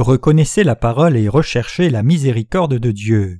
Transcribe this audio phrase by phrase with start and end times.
[0.00, 3.38] Reconnaissez la parole et recherchez la miséricorde de Dieu.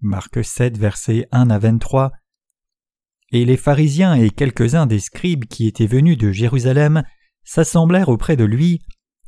[0.00, 2.12] Marc 7, versets 1 à 23.
[3.32, 7.02] Et les pharisiens et quelques-uns des scribes qui étaient venus de Jérusalem
[7.42, 8.80] s'assemblèrent auprès de lui,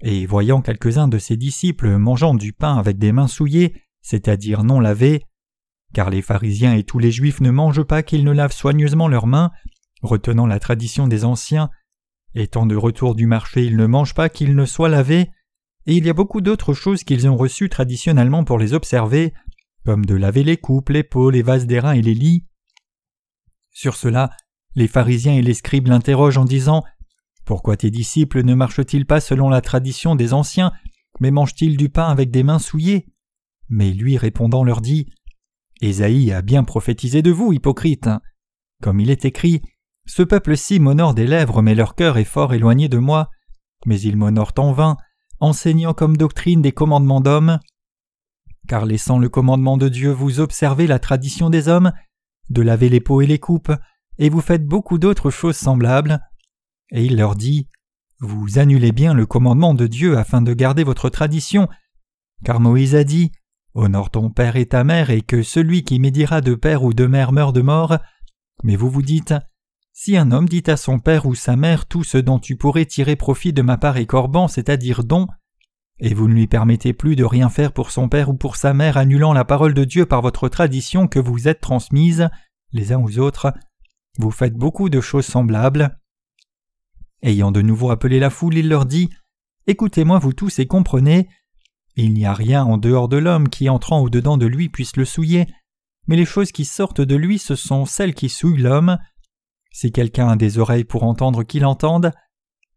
[0.02, 4.78] et voyant quelques-uns de ses disciples mangeant du pain avec des mains souillées, c'est-à-dire non
[4.78, 5.24] lavées,
[5.92, 9.27] car les pharisiens et tous les juifs ne mangent pas qu'ils ne lavent soigneusement leurs
[9.27, 9.51] mains,
[10.01, 11.70] retenant la tradition des anciens,
[12.37, 15.28] étant de retour du marché ils ne mangent pas qu'ils ne soient lavés,
[15.87, 19.33] et il y a beaucoup d'autres choses qu'ils ont reçues traditionnellement pour les observer,
[19.84, 22.45] comme de laver les coupes, les pots, les vases d'airain et les lits.
[23.70, 24.30] Sur cela,
[24.75, 26.84] les pharisiens et les scribes l'interrogent en disant
[27.45, 30.73] Pourquoi tes disciples ne marchent-ils pas selon la tradition des anciens,
[31.19, 33.06] mais mangent-ils du pain avec des mains souillées?
[33.69, 35.06] Mais lui répondant leur dit
[35.81, 38.11] Ésaïe a bien prophétisé de vous, hypocrite.
[38.83, 39.62] Comme il est écrit
[40.06, 43.31] Ce peuple-ci m'honore des lèvres, mais leur cœur est fort éloigné de moi.
[43.87, 44.97] Mais ils m'honorent en vain,
[45.41, 47.58] enseignant comme doctrine des commandements d'hommes.
[48.69, 51.92] Car laissant le commandement de Dieu, vous observez la tradition des hommes,
[52.50, 53.72] de laver les pots et les coupes,
[54.19, 56.20] et vous faites beaucoup d'autres choses semblables.
[56.91, 57.69] Et il leur dit
[58.20, 61.69] Vous annulez bien le commandement de Dieu afin de garder votre tradition,
[62.44, 63.32] car Moïse a dit
[63.75, 67.06] Honore ton père et ta mère, et que celui qui médira de père ou de
[67.06, 67.98] mère meure de mort.
[68.62, 69.34] Mais vous vous dites
[69.92, 72.86] Si un homme dit à son père ou sa mère tout ce dont tu pourrais
[72.86, 75.27] tirer profit de ma part et corban, c'est-à-dire don,
[75.98, 78.72] et vous ne lui permettez plus de rien faire pour son père ou pour sa
[78.72, 82.30] mère, annulant la parole de Dieu par votre tradition que vous êtes transmise,
[82.72, 83.52] les uns aux autres,
[84.19, 85.98] vous faites beaucoup de choses semblables.
[87.22, 89.10] Ayant de nouveau appelé la foule, il leur dit
[89.66, 91.28] Écoutez-moi, vous tous, et comprenez.
[91.97, 95.04] Il n'y a rien en dehors de l'homme qui, entrant au-dedans de lui, puisse le
[95.04, 95.47] souiller,
[96.06, 98.98] mais les choses qui sortent de lui, ce sont celles qui souillent l'homme.
[99.72, 102.12] Si quelqu'un a des oreilles pour entendre, qu'il entende.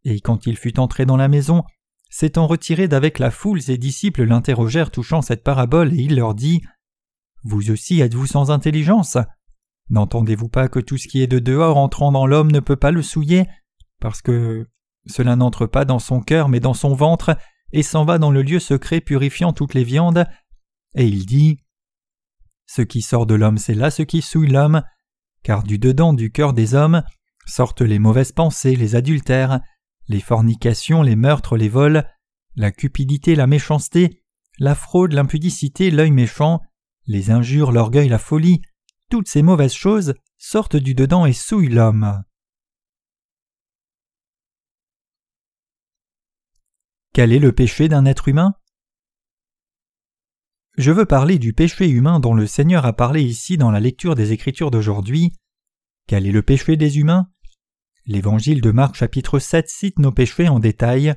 [0.03, 1.63] Et quand il fut entré dans la maison,
[2.09, 6.61] s'étant retiré d'avec la foule, ses disciples l'interrogèrent touchant cette parabole, et il leur dit
[7.43, 9.17] Vous aussi êtes-vous sans intelligence?
[9.89, 12.91] N'entendez-vous pas que tout ce qui est de dehors entrant dans l'homme ne peut pas
[12.91, 13.47] le souiller,
[13.99, 14.67] parce que
[15.07, 17.37] cela n'entre pas dans son cœur mais dans son ventre,
[17.71, 20.25] et s'en va dans le lieu secret purifiant toutes les viandes.
[20.95, 21.59] Et il dit
[22.67, 24.83] Ce qui sort de l'homme, c'est là ce qui souille l'homme,
[25.43, 27.03] car du dedans du cœur des hommes
[27.45, 29.59] sortent les mauvaises pensées, les adultères,
[30.07, 32.07] les fornications, les meurtres, les vols,
[32.55, 34.23] la cupidité, la méchanceté,
[34.59, 36.61] la fraude, l'impudicité, l'œil méchant,
[37.05, 38.61] les injures, l'orgueil, la folie,
[39.09, 42.23] toutes ces mauvaises choses sortent du dedans et souillent l'homme.
[47.13, 48.55] Quel est le péché d'un être humain?
[50.75, 54.15] Je veux parler du péché humain dont le Seigneur a parlé ici dans la lecture
[54.15, 55.31] des Écritures d'aujourd'hui.
[56.07, 57.29] Quel est le péché des humains?
[58.07, 61.13] L'évangile de Marc chapitre 7 cite nos péchés en détail.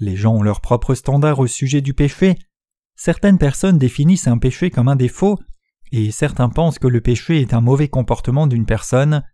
[0.00, 2.38] Les gens ont leur propre standard au sujet du péché.
[2.94, 5.38] Certaines personnes définissent un péché comme un défaut,
[5.90, 9.24] et certains pensent que le péché est un mauvais comportement d'une personne.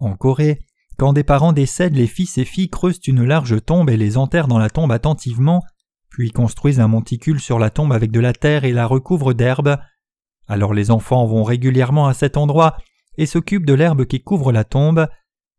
[0.00, 0.58] En Corée,
[0.98, 4.48] quand des parents décèdent, les fils et filles creusent une large tombe et les enterrent
[4.48, 5.62] dans la tombe attentivement,
[6.14, 9.78] puis construisent un monticule sur la tombe avec de la terre et la recouvrent d'herbe.
[10.46, 12.76] Alors les enfants vont régulièrement à cet endroit
[13.18, 15.08] et s'occupent de l'herbe qui couvre la tombe,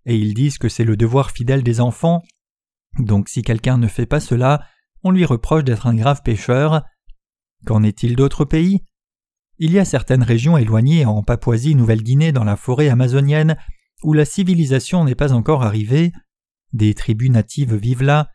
[0.06, 2.24] et ils disent que c'est le devoir fidèle des enfants.
[3.00, 4.66] Donc si quelqu'un ne fait pas cela,
[5.04, 6.86] on lui reproche d'être un grave pécheur.
[7.66, 8.82] Qu'en est-il d'autres pays?
[9.58, 13.58] Il y a certaines régions éloignées en Papouasie-Nouvelle-Guinée dans la forêt amazonienne
[14.04, 16.14] où la civilisation n'est pas encore arrivée.
[16.72, 18.30] Des tribus natives vivent là,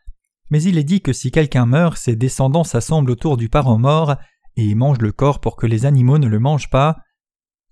[0.51, 4.17] mais il est dit que si quelqu'un meurt, ses descendants s'assemblent autour du parent mort
[4.57, 6.97] et mangent le corps pour que les animaux ne le mangent pas.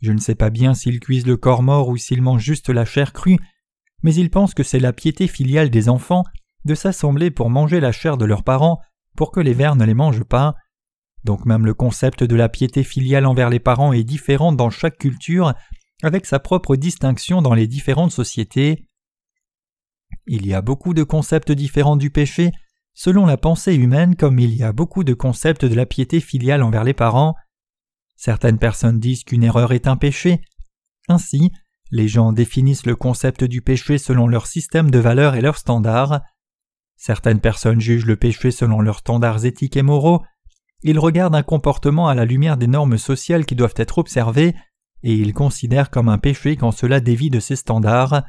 [0.02, 2.86] Je ne sais pas bien s'ils cuisent le corps mort ou s'ils mangent juste la
[2.86, 3.38] chair crue,
[4.02, 6.24] mais ils pensent que c'est la piété filiale des enfants
[6.64, 8.80] de s'assembler pour manger la chair de leurs parents
[9.18, 10.56] pour que les vers ne les mangent pas.
[11.26, 14.98] Donc même le concept de la piété filiale envers les parents est différent dans chaque
[14.98, 15.54] culture
[16.02, 18.88] avec sa propre distinction dans les différentes sociétés.
[20.28, 22.52] Il y a beaucoup de concepts différents du péché
[23.00, 26.62] selon la pensée humaine comme il y a beaucoup de concepts de la piété filiale
[26.62, 27.34] envers les parents.
[28.18, 30.42] Certaines personnes disent qu'une erreur est un péché.
[31.08, 31.54] Ainsi,
[31.92, 36.20] les gens définissent le concept du péché selon leur système de valeurs et leurs standards.
[36.98, 40.22] Certaines personnes jugent le péché selon leurs standards éthiques et moraux.
[40.84, 44.54] Ils regardent un comportement à la lumière des normes sociales qui doivent être observées
[45.04, 48.26] et ils considèrent comme un péché quand cela dévie de ces standards.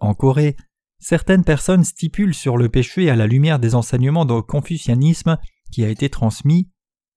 [0.00, 0.56] En Corée,
[0.98, 5.38] certaines personnes stipulent sur le péché à la lumière des enseignements du confucianisme
[5.70, 6.70] qui a été transmis,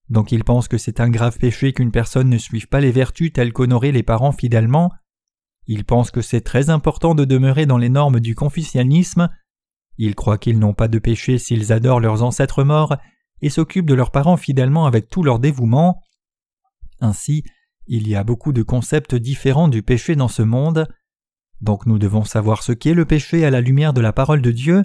[0.10, 3.32] donc ils pensent que c'est un grave péché qu'une personne ne suive pas les vertus
[3.32, 4.92] telles qu'honorer les parents fidèlement.
[5.68, 9.30] Ils pensent que c'est très important de demeurer dans les normes du confucianisme.
[9.98, 12.98] Ils croient qu'ils n'ont pas de péché s'ils adorent leurs ancêtres morts
[13.42, 16.02] et s'occupent de leurs parents fidèlement avec tout leur dévouement.
[17.02, 17.44] Ainsi,
[17.86, 20.88] il y a beaucoup de concepts différents du péché dans ce monde.
[21.62, 24.52] Donc nous devons savoir ce qu'est le péché à la lumière de la parole de
[24.52, 24.84] Dieu.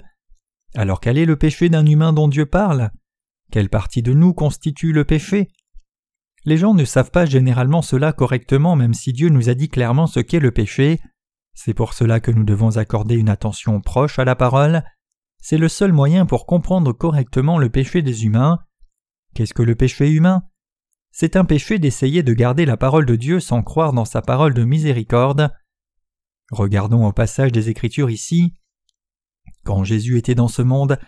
[0.75, 2.91] Alors quel est le péché d'un humain dont Dieu parle?
[3.51, 5.49] Quelle partie de nous constitue le péché?
[6.43, 10.07] Les gens ne savent pas généralement cela correctement même si Dieu nous a dit clairement
[10.07, 10.99] ce qu'est le péché.
[11.53, 14.83] C'est pour cela que nous devons accorder une attention proche à la parole.
[15.41, 18.59] C'est le seul moyen pour comprendre correctement le péché des humains.
[19.33, 20.43] Qu'est-ce que le péché humain?
[21.11, 24.53] C'est un péché d'essayer de garder la parole de Dieu sans croire dans sa parole
[24.53, 25.49] de miséricorde.
[26.51, 28.53] Regardons au passage des Écritures ici.
[29.63, 30.99] Quand Jésus était dans ce monde,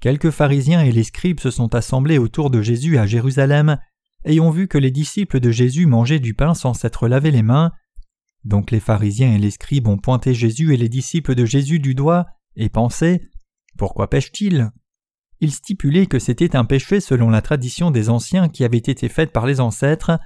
[0.00, 3.78] quelques pharisiens et les scribes se sont assemblés autour de Jésus à Jérusalem
[4.24, 7.42] et ont vu que les disciples de Jésus mangeaient du pain sans s'être lavé les
[7.42, 7.72] mains.
[8.44, 11.94] Donc les pharisiens et les scribes ont pointé Jésus et les disciples de Jésus du
[11.94, 13.30] doigt et pensé
[13.78, 14.70] Pourquoi pêchent-ils
[15.40, 19.32] Ils stipulaient que c'était un péché selon la tradition des anciens qui avait été faite
[19.32, 20.18] par les ancêtres.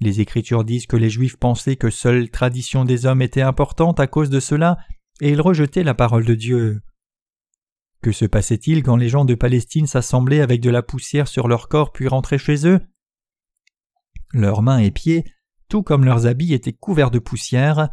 [0.00, 4.06] Les Écritures disent que les Juifs pensaient que seule tradition des hommes était importante à
[4.06, 4.78] cause de cela,
[5.20, 6.82] et ils rejetaient la parole de Dieu.
[8.02, 11.68] Que se passait-il quand les gens de Palestine s'assemblaient avec de la poussière sur leur
[11.68, 12.80] corps puis rentraient chez eux?
[14.32, 15.24] Leurs mains et pieds,
[15.68, 17.88] tout comme leurs habits, étaient couverts de poussière.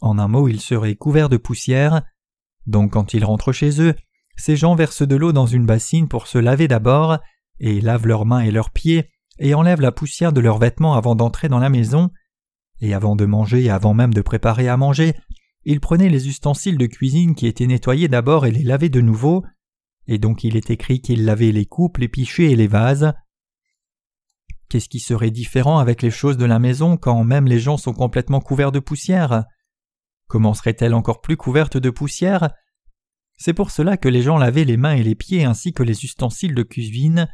[0.00, 2.02] En un mot, ils seraient couverts de poussière.
[2.66, 3.94] Donc quand ils rentrent chez eux,
[4.36, 7.18] ces gens versent de l'eau dans une bassine pour se laver d'abord,
[7.58, 11.14] et lavent leurs mains et leurs pieds, et enlèvent la poussière de leurs vêtements avant
[11.14, 12.10] d'entrer dans la maison,
[12.80, 15.14] et avant de manger et avant même de préparer à manger,
[15.64, 19.44] ils prenaient les ustensiles de cuisine qui étaient nettoyés d'abord et les lavaient de nouveau,
[20.06, 23.12] et donc il est écrit qu'ils lavaient les coupes, les pichets et les vases.
[24.68, 27.94] Qu'est-ce qui serait différent avec les choses de la maison quand même les gens sont
[27.94, 29.44] complètement couverts de poussière?
[30.26, 32.50] Comment serait-elle encore plus couverte de poussière?
[33.36, 36.04] C'est pour cela que les gens lavaient les mains et les pieds ainsi que les
[36.04, 37.28] ustensiles de cuisine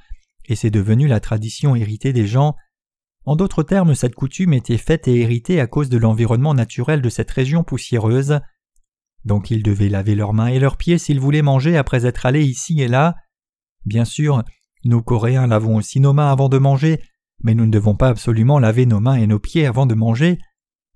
[0.47, 2.55] et c'est devenu la tradition héritée des gens.
[3.25, 7.09] En d'autres termes, cette coutume était faite et héritée à cause de l'environnement naturel de
[7.09, 8.41] cette région poussiéreuse.
[9.25, 12.45] Donc ils devaient laver leurs mains et leurs pieds s'ils voulaient manger après être allés
[12.45, 13.15] ici et là.
[13.87, 14.43] Bien sûr,
[14.85, 17.03] nous Coréens lavons aussi nos mains avant de manger,
[17.43, 20.39] mais nous ne devons pas absolument laver nos mains et nos pieds avant de manger.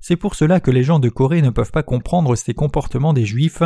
[0.01, 3.25] C'est pour cela que les gens de Corée ne peuvent pas comprendre ces comportements des
[3.25, 3.63] Juifs.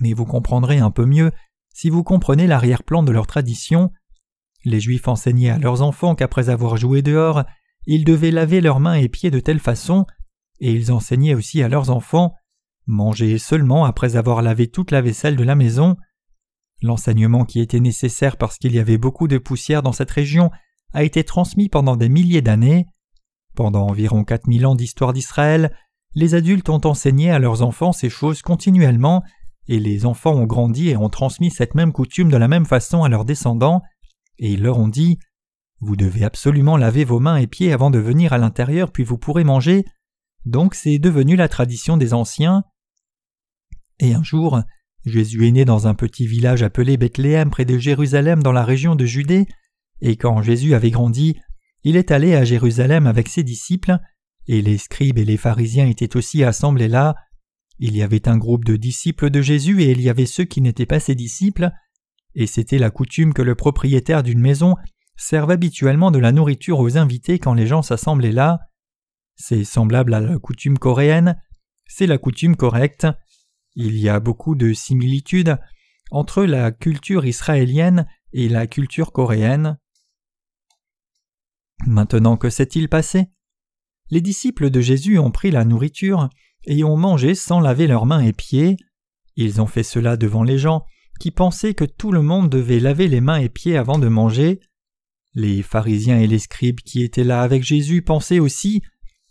[0.00, 1.30] Mais vous comprendrez un peu mieux
[1.72, 3.92] si vous comprenez l'arrière-plan de leur tradition.
[4.64, 7.44] Les Juifs enseignaient à leurs enfants qu'après avoir joué dehors,
[7.86, 10.04] ils devaient laver leurs mains et pieds de telle façon,
[10.60, 12.34] et ils enseignaient aussi à leurs enfants
[12.86, 15.96] manger seulement après avoir lavé toute la vaisselle de la maison.
[16.82, 20.50] L'enseignement qui était nécessaire parce qu'il y avait beaucoup de poussière dans cette région
[20.94, 22.86] a été transmis pendant des milliers d'années.
[23.54, 25.76] Pendant environ 4000 ans d'histoire d'Israël,
[26.14, 29.22] les adultes ont enseigné à leurs enfants ces choses continuellement,
[29.66, 33.04] et les enfants ont grandi et ont transmis cette même coutume de la même façon
[33.04, 33.82] à leurs descendants,
[34.38, 35.18] et ils leur ont dit
[35.80, 39.18] Vous devez absolument laver vos mains et pieds avant de venir à l'intérieur, puis vous
[39.18, 39.84] pourrez manger.
[40.44, 42.64] Donc c'est devenu la tradition des anciens.
[44.00, 44.60] Et un jour,
[45.04, 48.94] Jésus est né dans un petit village appelé Bethléem près de Jérusalem dans la région
[48.94, 49.46] de Judée,
[50.00, 51.38] et quand Jésus avait grandi,
[51.82, 53.98] il est allé à Jérusalem avec ses disciples,
[54.46, 57.14] et les scribes et les pharisiens étaient aussi assemblés là.
[57.78, 60.60] Il y avait un groupe de disciples de Jésus et il y avait ceux qui
[60.60, 61.70] n'étaient pas ses disciples,
[62.34, 64.76] et c'était la coutume que le propriétaire d'une maison
[65.16, 68.60] serve habituellement de la nourriture aux invités quand les gens s'assemblaient là.
[69.36, 71.40] C'est semblable à la coutume coréenne,
[71.86, 73.06] c'est la coutume correcte.
[73.74, 75.58] Il y a beaucoup de similitudes
[76.10, 79.78] entre la culture israélienne et la culture coréenne.
[81.86, 83.26] Maintenant que s'est-il passé?
[84.10, 86.28] Les disciples de Jésus ont pris la nourriture
[86.64, 88.76] et ont mangé sans laver leurs mains et pieds.
[89.36, 90.84] Ils ont fait cela devant les gens
[91.18, 94.60] qui pensaient que tout le monde devait laver les mains et pieds avant de manger.
[95.34, 98.82] Les pharisiens et les scribes qui étaient là avec Jésus pensaient aussi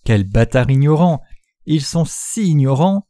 [0.04, 1.22] Quels bâtards ignorants
[1.66, 3.08] Ils sont si ignorants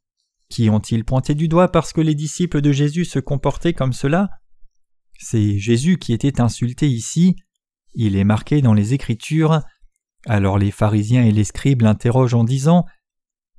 [0.49, 4.29] Qui ont-ils pointé du doigt parce que les disciples de Jésus se comportaient comme cela?
[5.19, 7.35] C'est Jésus qui était insulté ici.
[7.93, 9.61] Il est marqué dans les Écritures.
[10.25, 12.85] Alors les pharisiens et les scribes l'interrogent en disant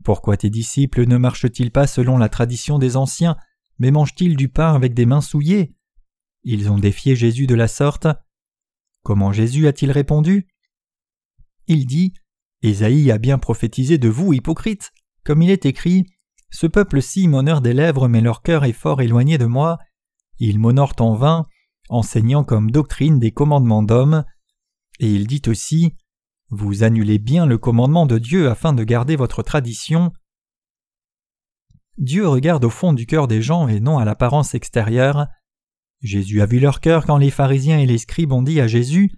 [0.04, 3.36] Pourquoi tes disciples ne marchent-ils pas selon la tradition des anciens?
[3.78, 5.74] Mais mangent-ils du pain avec des mains souillées?
[6.44, 8.06] Ils ont défié Jésus de la sorte.
[9.02, 10.48] Comment Jésus a-t-il répondu?
[11.66, 12.14] Il dit
[12.62, 14.92] Ésaïe a bien prophétisé de vous, hypocrites,
[15.24, 16.06] comme il est écrit
[16.50, 19.78] Ce peuple-ci m'honore des lèvres, mais leur cœur est fort éloigné de moi.
[20.38, 21.46] Ils m'honorent en vain,
[21.88, 24.24] enseignant comme doctrine des commandements d'hommes.
[25.00, 25.94] Et il dit aussi
[26.50, 30.12] Vous annulez bien le commandement de Dieu afin de garder votre tradition.
[31.98, 35.26] Dieu regarde au fond du cœur des gens et non à l'apparence extérieure.
[36.00, 39.10] Jésus a vu leur cœur quand les pharisiens et les scribes ont dit à Jésus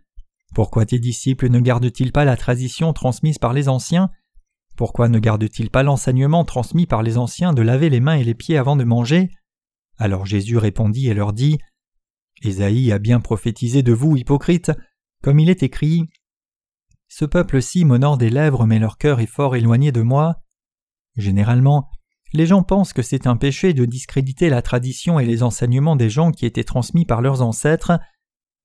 [0.55, 4.11] Pourquoi tes disciples ne gardent-ils pas la tradition transmise par les anciens?
[4.77, 8.35] Pourquoi ne gardent-ils pas l'enseignement transmis par les anciens de laver les mains et les
[8.35, 9.31] pieds avant de manger?
[9.99, 11.59] Alors Jésus répondit et leur dit
[12.43, 14.73] Ésaïe a bien prophétisé de vous, hypocrites,
[15.23, 16.09] comme il est écrit
[17.09, 20.37] Ce peuple-ci m'honore des lèvres, mais leur cœur est fort éloigné de moi.
[21.17, 21.91] Généralement,
[22.33, 26.11] les gens pensent que c'est un péché de discréditer la tradition et les enseignements des
[26.11, 27.99] gens qui étaient transmis par leurs ancêtres.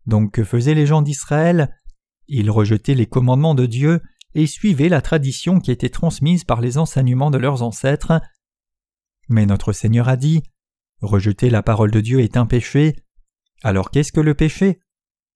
[0.06, 1.76] Donc que faisaient les gens d'Israël?
[2.28, 4.02] Ils rejetaient les commandements de Dieu
[4.36, 8.22] et suivaient la tradition qui était transmise par les enseignements de leurs ancêtres.
[9.30, 10.44] Mais notre Seigneur a dit
[11.02, 12.96] Rejeter la parole de Dieu est un péché.
[13.64, 14.80] Alors qu'est-ce que le péché?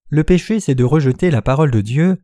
[0.10, 2.22] Le péché, c'est de rejeter la parole de Dieu.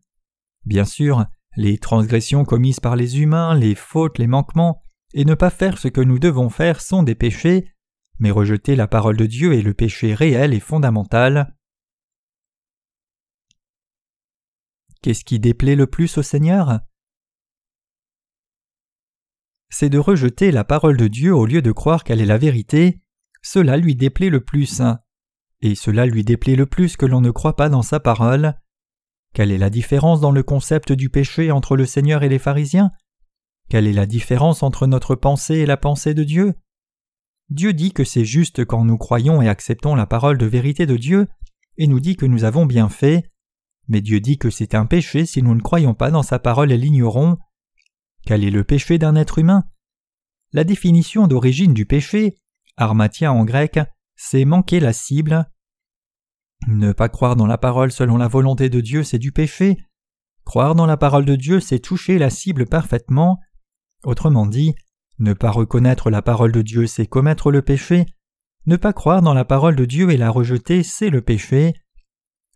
[0.66, 4.82] Bien sûr, les transgressions commises par les humains, les fautes, les manquements,
[5.16, 7.72] et ne pas faire ce que nous devons faire sont des péchés,
[8.20, 11.56] mais rejeter la parole de Dieu est le péché réel et fondamental.
[15.02, 16.82] Qu'est-ce qui déplaît le plus au Seigneur?
[19.70, 23.02] C'est de rejeter la parole de Dieu au lieu de croire qu'elle est la vérité,
[23.42, 24.82] cela lui déplaît le plus.
[25.62, 28.60] Et cela lui déplaît le plus que l'on ne croit pas dans sa parole.
[29.34, 32.92] Quelle est la différence dans le concept du péché entre le Seigneur et les pharisiens?
[33.70, 36.54] Quelle est la différence entre notre pensée et la pensée de Dieu?
[37.50, 40.98] Dieu dit que c'est juste quand nous croyons et acceptons la parole de vérité de
[40.98, 41.28] Dieu,
[41.78, 43.32] et nous dit que nous avons bien fait,
[43.88, 46.72] mais Dieu dit que c'est un péché si nous ne croyons pas dans sa parole
[46.72, 47.38] et l'ignorons.
[48.26, 49.66] Quel est le péché d'un être humain?
[50.54, 52.38] La définition d'origine du péché,
[52.78, 53.80] armatia en grec,
[54.16, 55.50] c'est manquer la cible.
[56.68, 59.78] Ne pas croire dans la parole selon la volonté de Dieu, c'est du péché.
[60.46, 63.40] Croire dans la parole de Dieu, c'est toucher la cible parfaitement.
[64.06, 64.76] Autrement dit,
[65.18, 68.06] ne pas reconnaître la parole de Dieu, c'est commettre le péché.
[68.68, 71.74] Ne pas croire dans la parole de Dieu et la rejeter, c'est le péché.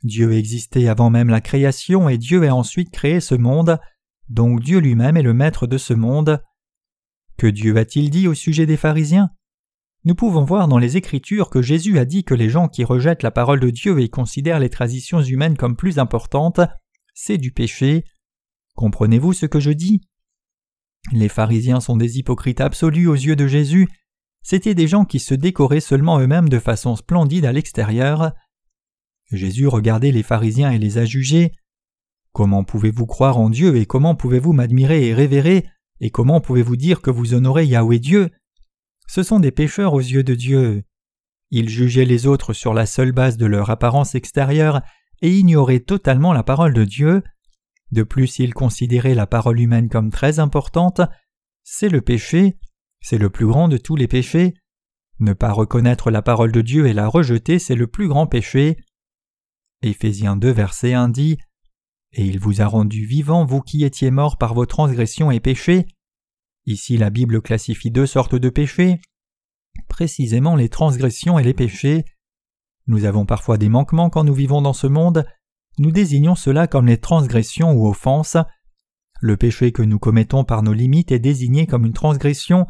[0.04, 3.80] Dieu existait avant même la création et Dieu a ensuite créé ce monde,
[4.30, 6.44] donc Dieu lui-même est le maître de ce monde.
[7.38, 9.32] Que Dieu a-t-il dit au sujet des pharisiens?
[10.06, 13.24] Nous pouvons voir dans les Écritures que Jésus a dit que les gens qui rejettent
[13.24, 16.62] la parole de Dieu et considèrent les traditions humaines comme plus importantes,
[17.14, 18.06] c'est du péché.
[18.76, 20.02] Comprenez-vous ce que je dis?
[21.12, 23.88] Les pharisiens sont des hypocrites absolus aux yeux de Jésus.
[24.42, 28.34] C'étaient des gens qui se décoraient seulement eux-mêmes de façon splendide à l'extérieur.
[29.32, 31.52] Jésus regardait les pharisiens et les a jugés.
[32.32, 35.66] Comment pouvez-vous croire en Dieu et comment pouvez-vous m'admirer et révérer
[36.00, 38.30] et comment pouvez-vous dire que vous honorez Yahweh Dieu?
[39.08, 40.84] Ce sont des pécheurs aux yeux de Dieu.
[41.52, 44.82] Ils jugeaient les autres sur la seule base de leur apparence extérieure
[45.22, 47.24] et ignoraient totalement la parole de Dieu.
[47.92, 51.02] De plus, il considérait la parole humaine comme très importante.
[51.64, 52.58] C'est le péché,
[53.02, 54.54] c'est le plus grand de tous les péchés.
[55.20, 58.78] Ne pas reconnaître la parole de Dieu et la rejeter, c'est le plus grand péché.
[59.82, 61.38] Éphésiens 2, verset 1 dit
[62.14, 65.86] Et il vous a rendu vivant, vous qui étiez morts par vos transgressions et péchés.
[66.66, 69.02] Ici, la Bible classifie deux sortes de péchés,
[69.88, 72.06] précisément les transgressions et les péchés.
[72.88, 75.26] Nous avons parfois des manquements quand nous vivons dans ce monde,
[75.80, 78.38] nous désignons cela comme les transgressions ou offenses.
[79.22, 82.68] Le péché que nous commettons par nos limites est désigné comme une transgression.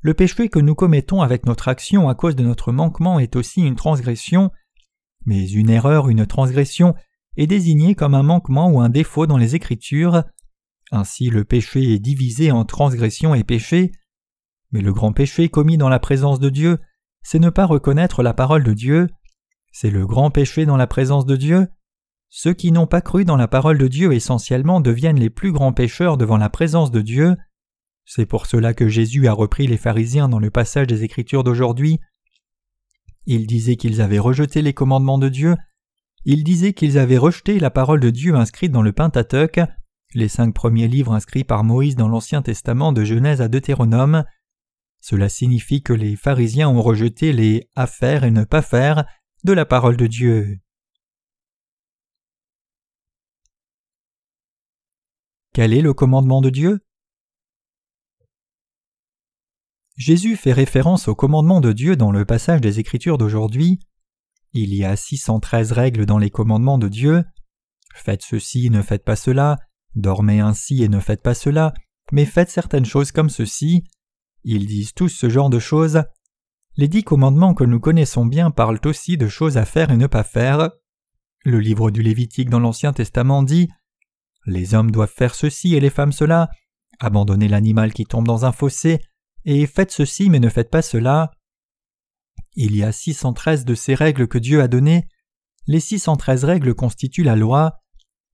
[0.00, 3.60] Le péché que nous commettons avec notre action à cause de notre manquement est aussi
[3.60, 4.50] une transgression.
[5.26, 6.94] Mais une erreur, une transgression,
[7.36, 10.24] est désignée comme un manquement ou un défaut dans les Écritures.
[10.90, 13.92] Ainsi le péché est divisé en transgression et péché.
[14.72, 16.78] Mais le grand péché commis dans la présence de Dieu,
[17.22, 19.08] c'est ne pas reconnaître la parole de Dieu.
[19.72, 21.68] C'est le grand péché dans la présence de Dieu.
[22.30, 25.72] Ceux qui n'ont pas cru dans la parole de Dieu essentiellement deviennent les plus grands
[25.72, 27.36] pécheurs devant la présence de Dieu.
[28.04, 32.00] C'est pour cela que Jésus a repris les pharisiens dans le passage des Écritures d'aujourd'hui.
[33.26, 35.56] Il disait qu'ils avaient rejeté les commandements de Dieu,
[36.24, 39.60] il disait qu'ils avaient rejeté la parole de Dieu inscrite dans le Pentateuque,
[40.14, 44.24] les cinq premiers livres inscrits par Moïse dans l'Ancien Testament de Genèse à Deutéronome.
[45.00, 49.06] Cela signifie que les pharisiens ont rejeté les à faire et ne pas faire
[49.44, 50.58] de la parole de Dieu.
[55.52, 56.80] Quel est le commandement de Dieu?
[59.96, 63.80] Jésus fait référence au commandement de Dieu dans le passage des Écritures d'aujourd'hui.
[64.52, 67.24] Il y a 613 règles dans les commandements de Dieu.
[67.94, 69.58] Faites ceci, ne faites pas cela,
[69.96, 71.74] dormez ainsi et ne faites pas cela,
[72.12, 73.82] mais faites certaines choses comme ceci.
[74.44, 76.04] Ils disent tous ce genre de choses.
[76.76, 80.06] Les dix commandements que nous connaissons bien parlent aussi de choses à faire et ne
[80.06, 80.70] pas faire.
[81.44, 83.68] Le livre du Lévitique dans l'Ancien Testament dit
[84.46, 86.50] les hommes doivent faire ceci et les femmes cela,
[86.98, 89.00] abandonner l'animal qui tombe dans un fossé,
[89.44, 91.30] et faites ceci mais ne faites pas cela.
[92.54, 95.08] Il y a 613 de ces règles que Dieu a données.
[95.66, 97.80] Les 613 règles constituent la loi.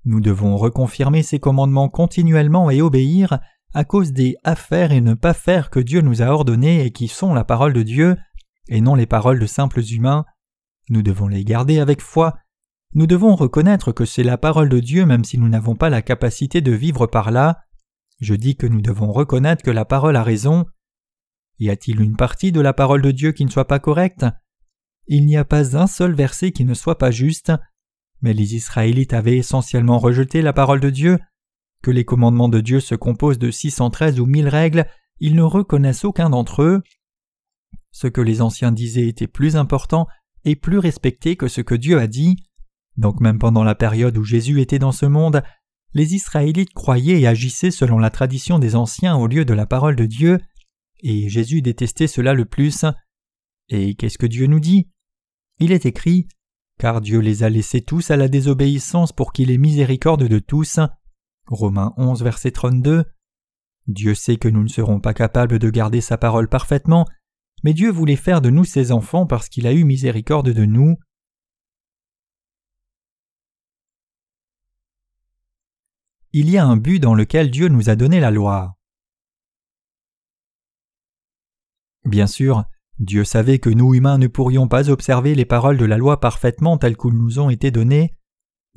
[0.04, 3.38] Nous devons reconfirmer ces commandements continuellement et obéir
[3.74, 6.92] à cause des à faire et ne pas faire que Dieu nous a ordonnés et
[6.92, 8.16] qui sont la parole de Dieu,
[8.68, 10.24] et non les paroles de simples humains.
[10.88, 12.38] Nous devons les garder avec foi.
[12.94, 16.02] Nous devons reconnaître que c'est la parole de Dieu même si nous n'avons pas la
[16.02, 17.60] capacité de vivre par là.
[18.20, 20.66] Je dis que nous devons reconnaître que la parole a raison.
[21.58, 24.24] Y a-t-il une partie de la parole de Dieu qui ne soit pas correcte?
[25.06, 27.52] Il n'y a pas un seul verset qui ne soit pas juste.
[28.22, 31.18] Mais les Israélites avaient essentiellement rejeté la parole de Dieu.
[31.82, 34.86] Que les commandements de Dieu se composent de 613 ou 1000 règles,
[35.20, 36.82] ils ne reconnaissent aucun d'entre eux.
[37.90, 40.06] Ce que les anciens disaient était plus important
[40.44, 42.36] et plus respecté que ce que Dieu a dit.
[42.96, 45.42] Donc même pendant la période où Jésus était dans ce monde,
[45.92, 49.96] les Israélites croyaient et agissaient selon la tradition des anciens au lieu de la parole
[49.96, 50.38] de Dieu,
[51.00, 52.84] et Jésus détestait cela le plus.
[53.68, 54.88] Et qu'est-ce que Dieu nous dit?
[55.58, 56.28] Il est écrit
[56.78, 60.80] Car Dieu les a laissés tous à la désobéissance pour qu'il ait miséricorde de tous.
[61.46, 63.04] Romains 11, verset 32.
[63.86, 67.06] Dieu sait que nous ne serons pas capables de garder sa parole parfaitement,
[67.62, 70.96] mais Dieu voulait faire de nous ses enfants parce qu'il a eu miséricorde de nous.
[76.38, 78.76] Il y a un but dans lequel Dieu nous a donné la loi.
[82.04, 82.64] Bien sûr,
[82.98, 86.76] Dieu savait que nous humains ne pourrions pas observer les paroles de la loi parfaitement
[86.76, 88.18] telles qu'elles nous ont été données,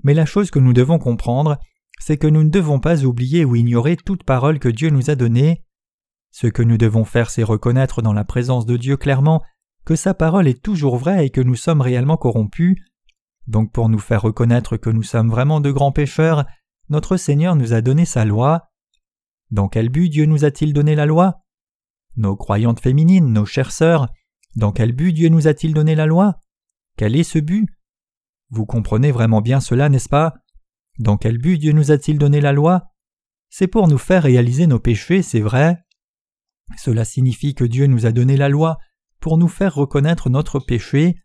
[0.06, 1.60] mais la chose que nous devons comprendre,
[2.00, 5.16] c'est que nous ne devons pas oublier ou ignorer toute parole que Dieu nous a
[5.16, 5.66] donnée.
[6.32, 9.44] Ce que nous devons faire, c'est reconnaître dans la présence de Dieu clairement
[9.84, 12.78] que sa parole est toujours vraie et que nous sommes réellement corrompus.
[13.48, 16.46] Donc pour nous faire reconnaître que nous sommes vraiment de grands pécheurs,
[16.90, 18.72] notre Seigneur nous a donné sa loi.
[19.52, 21.42] Dans quel but Dieu nous a-t-il donné la loi?
[22.18, 24.10] Nos croyantes féminines, nos chères sœurs,
[24.56, 26.40] dans quel but Dieu nous a-t-il donné la loi?
[26.98, 27.68] Quel est ce but?
[28.50, 30.34] Vous comprenez vraiment bien cela, n'est-ce pas?
[30.98, 32.84] Dans quel but Dieu nous a-t-il donné la loi?
[33.50, 35.78] C'est pour nous faire réaliser nos péchés, c'est vrai.
[36.78, 38.78] Cela signifie que Dieu nous a donné la loi
[39.20, 41.16] pour nous faire reconnaître notre péché.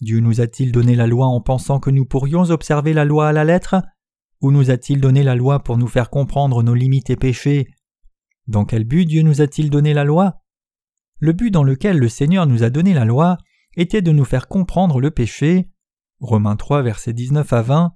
[0.00, 3.32] Dieu nous a-t-il donné la loi en pensant que nous pourrions observer la loi à
[3.32, 3.82] la lettre?
[4.46, 7.66] Ou nous a-t-il donné la loi pour nous faire comprendre nos limites et péchés?
[8.46, 10.40] Dans quel but Dieu nous a-t-il donné la loi?
[11.18, 13.38] Le but dans lequel le Seigneur nous a donné la loi
[13.76, 15.68] était de nous faire comprendre le péché.
[16.20, 17.94] Romains 3 versets 19 à 20.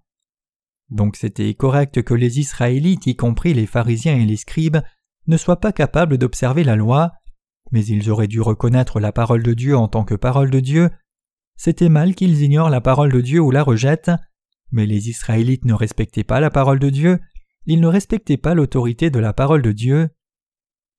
[0.89, 4.79] Donc c'était correct que les Israélites, y compris les pharisiens et les scribes,
[5.29, 7.13] ne soient pas capables d'observer la loi,
[7.71, 10.91] mais ils auraient dû reconnaître la parole de Dieu en tant que parole de Dieu.
[11.55, 14.11] C'était mal qu'ils ignorent la parole de Dieu ou la rejettent,
[14.73, 17.21] mais les Israélites ne respectaient pas la parole de Dieu,
[17.67, 20.11] ils ne respectaient pas l'autorité de la parole de Dieu.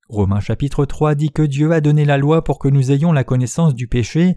[0.08, 3.24] Romains chapitre 3 dit que Dieu a donné la loi pour que nous ayons la
[3.24, 4.36] connaissance du péché,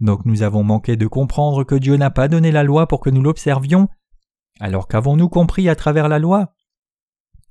[0.00, 3.10] donc nous avons manqué de comprendre que Dieu n'a pas donné la loi pour que
[3.10, 3.88] nous l'observions,
[4.58, 6.54] alors qu'avons-nous compris à travers la loi?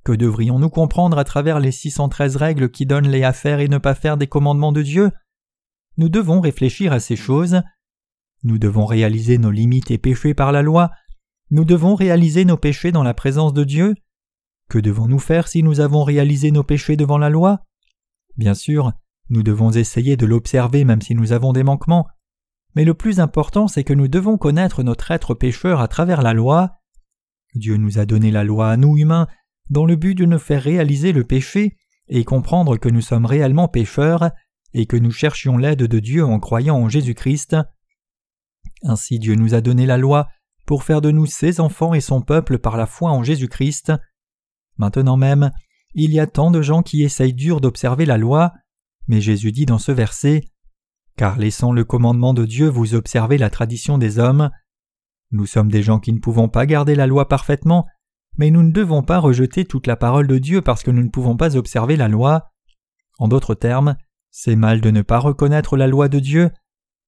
[0.04, 3.78] Que devrions-nous comprendre à travers les 613 règles qui donnent les à faire et ne
[3.78, 5.12] pas faire des commandements de Dieu?
[5.96, 7.62] Nous devons réfléchir à ces choses.
[8.42, 10.90] Nous devons réaliser nos limites et péchés par la loi.
[11.52, 13.94] Nous devons réaliser nos péchés dans la présence de Dieu.
[14.70, 17.66] Que devons-nous faire si nous avons réalisé nos péchés devant la loi?
[18.38, 18.94] Bien sûr,
[19.28, 22.06] nous devons essayer de l'observer même si nous avons des manquements.
[22.74, 26.32] Mais le plus important, c'est que nous devons connaître notre être pécheur à travers la
[26.32, 26.78] loi.
[27.54, 29.28] Dieu nous a donné la loi à nous humains
[29.68, 31.76] dans le but de nous faire réaliser le péché
[32.08, 34.30] et comprendre que nous sommes réellement pécheurs
[34.72, 37.58] et que nous cherchions l'aide de Dieu en croyant en Jésus-Christ.
[38.84, 40.28] Ainsi Dieu nous a donné la loi
[40.66, 43.92] pour faire de nous ses enfants et son peuple par la foi en Jésus-Christ.
[44.76, 45.50] Maintenant même,
[45.94, 48.52] il y a tant de gens qui essayent dur d'observer la loi,
[49.08, 50.42] mais Jésus dit dans ce verset
[51.16, 54.50] Car laissant le commandement de Dieu, vous observez la tradition des hommes.
[55.30, 57.86] Nous sommes des gens qui ne pouvons pas garder la loi parfaitement,
[58.38, 61.08] mais nous ne devons pas rejeter toute la parole de Dieu parce que nous ne
[61.08, 62.52] pouvons pas observer la loi.
[63.18, 63.96] En d'autres termes,
[64.30, 66.50] c'est mal de ne pas reconnaître la loi de Dieu.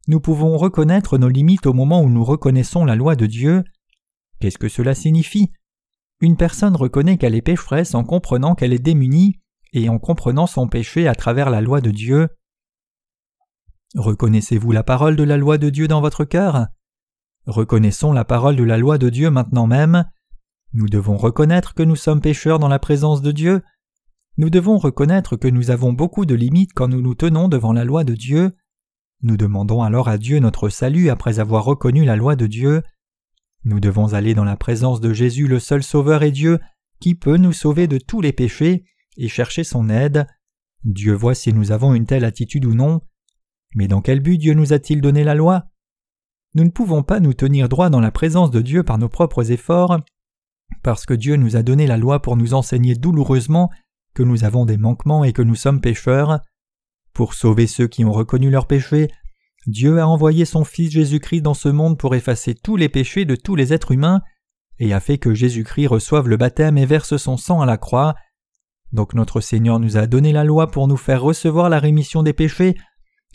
[0.07, 3.65] Nous pouvons reconnaître nos limites au moment où nous reconnaissons la loi de Dieu.
[4.39, 5.51] Qu'est-ce que cela signifie?
[6.21, 9.41] Une personne reconnaît qu'elle est pécheresse en comprenant qu'elle est démunie
[9.73, 12.29] et en comprenant son péché à travers la loi de Dieu.
[13.97, 16.67] Reconnaissez-vous la parole de la loi de Dieu dans votre cœur?
[17.47, 20.05] Reconnaissons la parole de la loi de Dieu maintenant même.
[20.73, 23.63] Nous devons reconnaître que nous sommes pécheurs dans la présence de Dieu.
[24.37, 27.85] Nous devons reconnaître que nous avons beaucoup de limites quand nous nous tenons devant la
[27.85, 28.57] loi de Dieu.
[29.23, 32.83] Nous demandons alors à Dieu notre salut après avoir reconnu la loi de Dieu.
[33.65, 36.59] Nous devons aller dans la présence de Jésus le seul Sauveur et Dieu
[37.01, 38.85] qui peut nous sauver de tous les péchés
[39.17, 40.27] et chercher son aide.
[40.85, 43.01] Dieu voit si nous avons une telle attitude ou non.
[43.75, 45.65] Mais dans quel but Dieu nous a-t-il donné la loi?
[46.55, 49.51] Nous ne pouvons pas nous tenir droit dans la présence de Dieu par nos propres
[49.51, 50.01] efforts,
[50.83, 53.71] parce que Dieu nous a donné la loi pour nous enseigner douloureusement
[54.15, 56.41] que nous avons des manquements et que nous sommes pécheurs.
[57.15, 59.09] Pour sauver ceux qui ont reconnu leurs péchés,
[59.67, 63.37] Dieu a envoyé son Fils Jésus-Christ dans ce monde pour effacer tous les péchés de
[63.37, 64.21] tous les êtres humains,
[64.81, 68.15] et a fait que Jésus-Christ reçoive le baptême et verse son sang à la croix.
[68.93, 72.33] Donc notre Seigneur nous a donné la loi pour nous faire recevoir la rémission des
[72.33, 72.75] péchés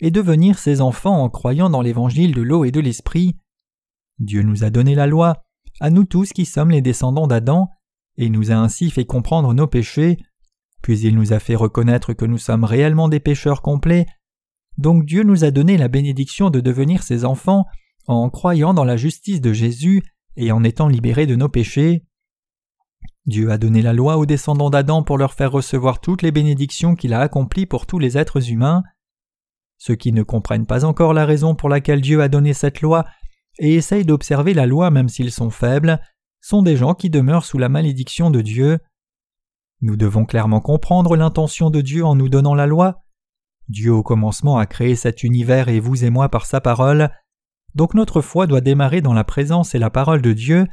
[0.00, 3.36] et devenir ses enfants en croyant dans l'évangile de l'eau et de l'esprit.
[4.18, 5.42] Dieu nous a donné la loi,
[5.80, 7.70] à nous tous qui sommes les descendants d'Adam,
[8.18, 10.18] et nous a ainsi fait comprendre nos péchés,
[10.82, 14.06] puis il nous a fait reconnaître que nous sommes réellement des pécheurs complets,
[14.78, 17.66] donc Dieu nous a donné la bénédiction de devenir ses enfants
[18.06, 20.02] en croyant dans la justice de Jésus
[20.36, 22.04] et en étant libérés de nos péchés.
[23.26, 26.94] Dieu a donné la loi aux descendants d'Adam pour leur faire recevoir toutes les bénédictions
[26.94, 28.82] qu'il a accomplies pour tous les êtres humains.
[29.76, 33.04] Ceux qui ne comprennent pas encore la raison pour laquelle Dieu a donné cette loi
[33.58, 36.00] et essayent d'observer la loi même s'ils sont faibles,
[36.40, 38.78] sont des gens qui demeurent sous la malédiction de Dieu.
[39.82, 43.02] Nous devons clairement comprendre l'intention de Dieu en nous donnant la loi.
[43.68, 47.10] Dieu au commencement a créé cet univers et vous et moi par sa parole,
[47.74, 50.66] donc notre foi doit démarrer dans la présence et la parole de Dieu,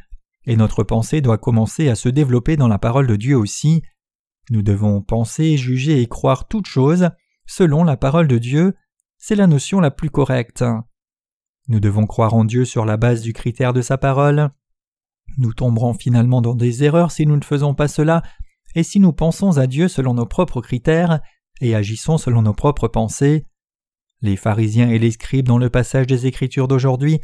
[0.46, 3.84] et notre pensée doit commencer à se développer dans la parole de Dieu aussi.
[4.50, 7.10] Nous devons penser, juger et croire toutes choses
[7.46, 8.76] selon la parole de Dieu,
[9.18, 10.64] c'est la notion la plus correcte.
[11.70, 14.52] Nous devons croire en Dieu sur la base du critère de sa parole.
[15.38, 18.22] Nous tomberons finalement dans des erreurs si nous ne faisons pas cela,
[18.78, 21.20] et si nous pensons à Dieu selon nos propres critères
[21.62, 23.44] et agissons selon nos propres pensées.
[24.22, 27.20] Les pharisiens et les scribes dans le passage des Écritures d'aujourd'hui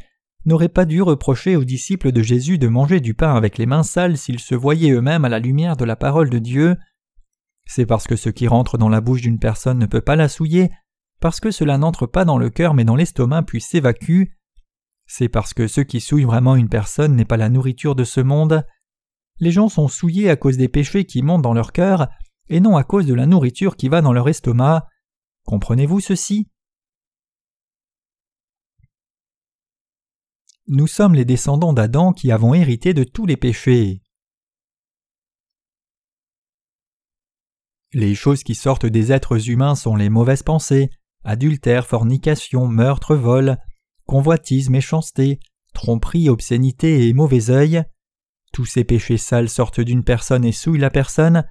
[0.45, 3.83] n'auraient pas dû reprocher aux disciples de Jésus de manger du pain avec les mains
[3.83, 6.75] sales s'ils se voyaient eux-mêmes à la lumière de la parole de Dieu.
[7.67, 10.29] C'est parce que ce qui rentre dans la bouche d'une personne ne peut pas la
[10.29, 10.71] souiller,
[11.19, 14.23] parce que cela n'entre pas dans le cœur mais dans l'estomac puis s'évacue.
[15.05, 18.21] C'est parce que ce qui souille vraiment une personne n'est pas la nourriture de ce
[18.21, 18.65] monde.
[19.43, 22.07] Les gens sont souillés à cause des péchés qui montent dans leur cœur,
[22.47, 24.87] et non à cause de la nourriture qui va dans leur estomac.
[25.43, 26.47] Comprenez-vous ceci?
[30.67, 34.01] Nous sommes les descendants d'Adam qui avons hérité de tous les péchés.
[37.91, 40.89] Les choses qui sortent des êtres humains sont les mauvaises pensées,
[41.25, 43.57] adultère, fornication, meurtre, vol,
[44.05, 45.41] convoitise, méchanceté,
[45.73, 47.83] tromperie, obscénité et mauvais œil.
[48.53, 51.43] Tous ces péchés sales sortent d'une personne et souillent la personne.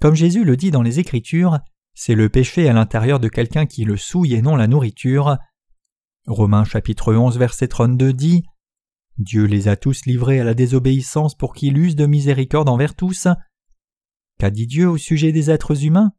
[0.00, 1.60] Comme Jésus le dit dans les Écritures,
[1.94, 5.38] c'est le péché à l'intérieur de quelqu'un qui le souille et non la nourriture.
[6.26, 8.42] Romains chapitre 11 verset 32 dit
[9.18, 13.28] Dieu les a tous livrés à la désobéissance pour qu'ils eussent de miséricorde envers tous.
[14.40, 16.12] Qu'a dit Dieu au sujet des êtres humains?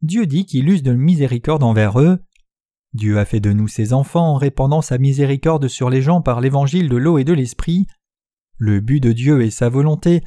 [0.00, 2.18] Dieu dit qu'il use de miséricorde envers eux.
[2.94, 6.40] Dieu a fait de nous ses enfants en répandant sa miséricorde sur les gens par
[6.40, 7.86] l'évangile de l'eau et de l'esprit.
[8.58, 10.22] Le but de Dieu et sa volonté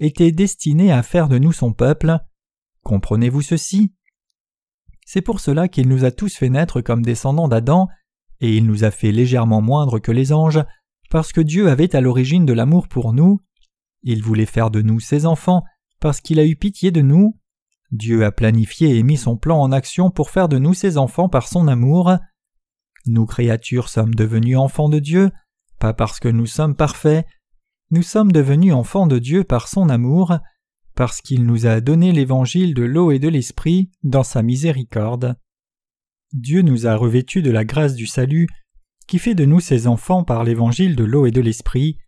[0.00, 2.18] étaient destinés à faire de nous son peuple.
[2.82, 3.92] Comprenez-vous ceci?
[5.06, 7.88] C'est pour cela qu'il nous a tous fait naître comme descendants d'Adam
[8.40, 10.62] et il nous a fait légèrement moindres que les anges,
[11.10, 13.40] parce que Dieu avait à l'origine de l'amour pour nous.
[14.02, 15.62] Il voulait faire de nous ses enfants,
[16.00, 17.38] parce qu'il a eu pitié de nous.
[17.90, 21.28] Dieu a planifié et mis son plan en action pour faire de nous ses enfants
[21.28, 22.12] par son amour.
[23.06, 25.30] Nous créatures sommes devenus enfants de Dieu,
[25.78, 27.26] pas parce que nous sommes parfaits,
[27.90, 30.38] nous sommes devenus enfants de Dieu par son amour,
[30.94, 35.36] parce qu'il nous a donné l'évangile de l'eau et de l'esprit dans sa miséricorde.
[36.32, 38.48] Dieu nous a revêtus de la grâce du salut,
[39.06, 41.98] qui fait de nous ses enfants par l'évangile de l'eau et de l'esprit.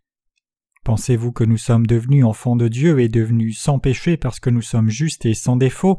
[0.83, 4.61] Pensez-vous que nous sommes devenus enfants de Dieu et devenus sans péché parce que nous
[4.61, 5.97] sommes justes et sans défaut,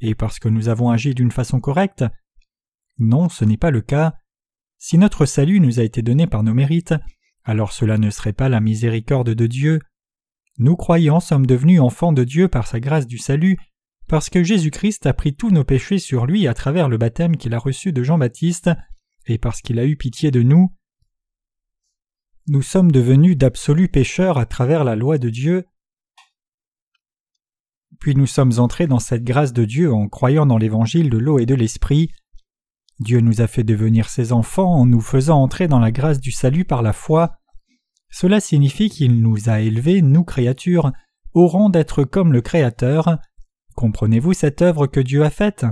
[0.00, 2.04] et parce que nous avons agi d'une façon correcte?
[2.98, 4.14] Non, ce n'est pas le cas.
[4.78, 6.94] Si notre salut nous a été donné par nos mérites,
[7.44, 9.80] alors cela ne serait pas la miséricorde de Dieu.
[10.58, 13.58] Nous croyants sommes devenus enfants de Dieu par sa grâce du salut,
[14.08, 17.54] parce que Jésus-Christ a pris tous nos péchés sur lui à travers le baptême qu'il
[17.54, 18.70] a reçu de Jean-Baptiste,
[19.26, 20.74] et parce qu'il a eu pitié de nous.
[22.48, 25.64] Nous sommes devenus d'absolus pécheurs à travers la loi de Dieu,
[28.00, 31.38] puis nous sommes entrés dans cette grâce de Dieu en croyant dans l'évangile de l'eau
[31.38, 32.10] et de l'esprit.
[33.00, 36.30] Dieu nous a fait devenir ses enfants en nous faisant entrer dans la grâce du
[36.30, 37.32] salut par la foi.
[38.10, 40.92] Cela signifie qu'il nous a élevés, nous créatures,
[41.32, 43.18] au rang d'être comme le Créateur,
[43.80, 45.64] Comprenez-vous cette œuvre que Dieu a faite?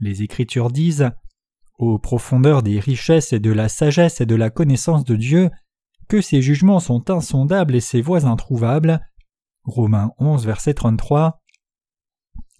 [0.00, 1.10] Les Écritures disent
[1.78, 5.50] Aux profondeurs des richesses et de la sagesse et de la connaissance de Dieu,
[6.08, 9.00] que ses jugements sont insondables et ses voies introuvables.
[9.62, 11.40] Romains 11, verset 33.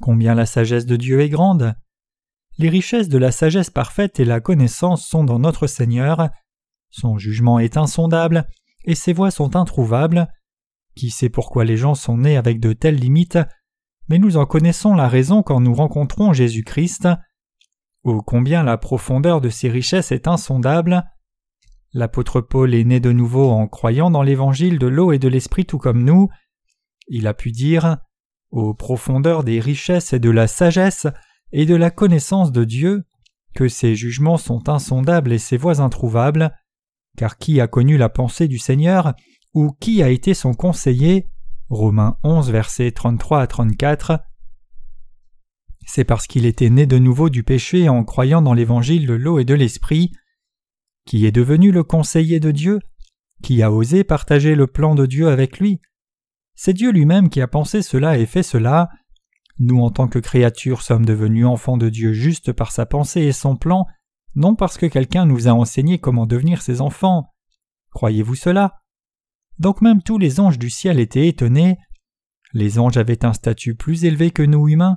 [0.00, 1.74] Combien la sagesse de Dieu est grande
[2.60, 6.28] les richesses de la sagesse parfaite et la connaissance sont dans notre Seigneur.
[6.90, 8.46] Son jugement est insondable
[8.84, 10.28] et ses voies sont introuvables.
[10.94, 13.38] Qui sait pourquoi les gens sont nés avec de telles limites,
[14.08, 17.08] mais nous en connaissons la raison quand nous rencontrons Jésus-Christ.
[18.02, 21.04] Ô combien la profondeur de ces richesses est insondable.
[21.94, 25.64] L'apôtre Paul est né de nouveau en croyant dans l'évangile de l'eau et de l'esprit
[25.64, 26.28] tout comme nous.
[27.08, 27.96] Il a pu dire
[28.50, 31.06] Aux profondeurs des richesses et de la sagesse
[31.52, 33.04] et de la connaissance de Dieu,
[33.54, 36.54] que ses jugements sont insondables et ses voies introuvables,
[37.16, 39.14] car qui a connu la pensée du Seigneur,
[39.54, 41.28] ou qui a été son conseiller?
[41.68, 44.20] Romains 11, versets 33 à 34.
[45.86, 49.38] C'est parce qu'il était né de nouveau du péché en croyant dans l'évangile de l'eau
[49.38, 50.12] et de l'esprit,
[51.04, 52.78] qui est devenu le conseiller de Dieu,
[53.42, 55.80] qui a osé partager le plan de Dieu avec lui.
[56.54, 58.88] C'est Dieu lui-même qui a pensé cela et fait cela,
[59.60, 63.32] nous, en tant que créatures, sommes devenus enfants de Dieu juste par sa pensée et
[63.32, 63.86] son plan,
[64.34, 67.34] non parce que quelqu'un nous a enseigné comment devenir ses enfants.
[67.90, 68.80] Croyez-vous cela?
[69.58, 71.76] Donc même tous les anges du ciel étaient étonnés.
[72.54, 74.96] Les anges avaient un statut plus élevé que nous humains.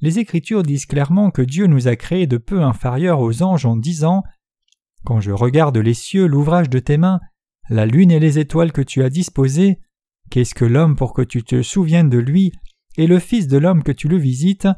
[0.00, 3.76] Les Écritures disent clairement que Dieu nous a créés de peu inférieurs aux anges en
[3.76, 4.22] disant
[5.04, 7.20] Quand je regarde les cieux, l'ouvrage de tes mains,
[7.68, 9.78] la lune et les étoiles que tu as disposées,
[10.30, 12.52] qu'est-ce que l'homme pour que tu te souviennes de lui
[13.00, 14.68] et le Fils de l'homme que tu le visites,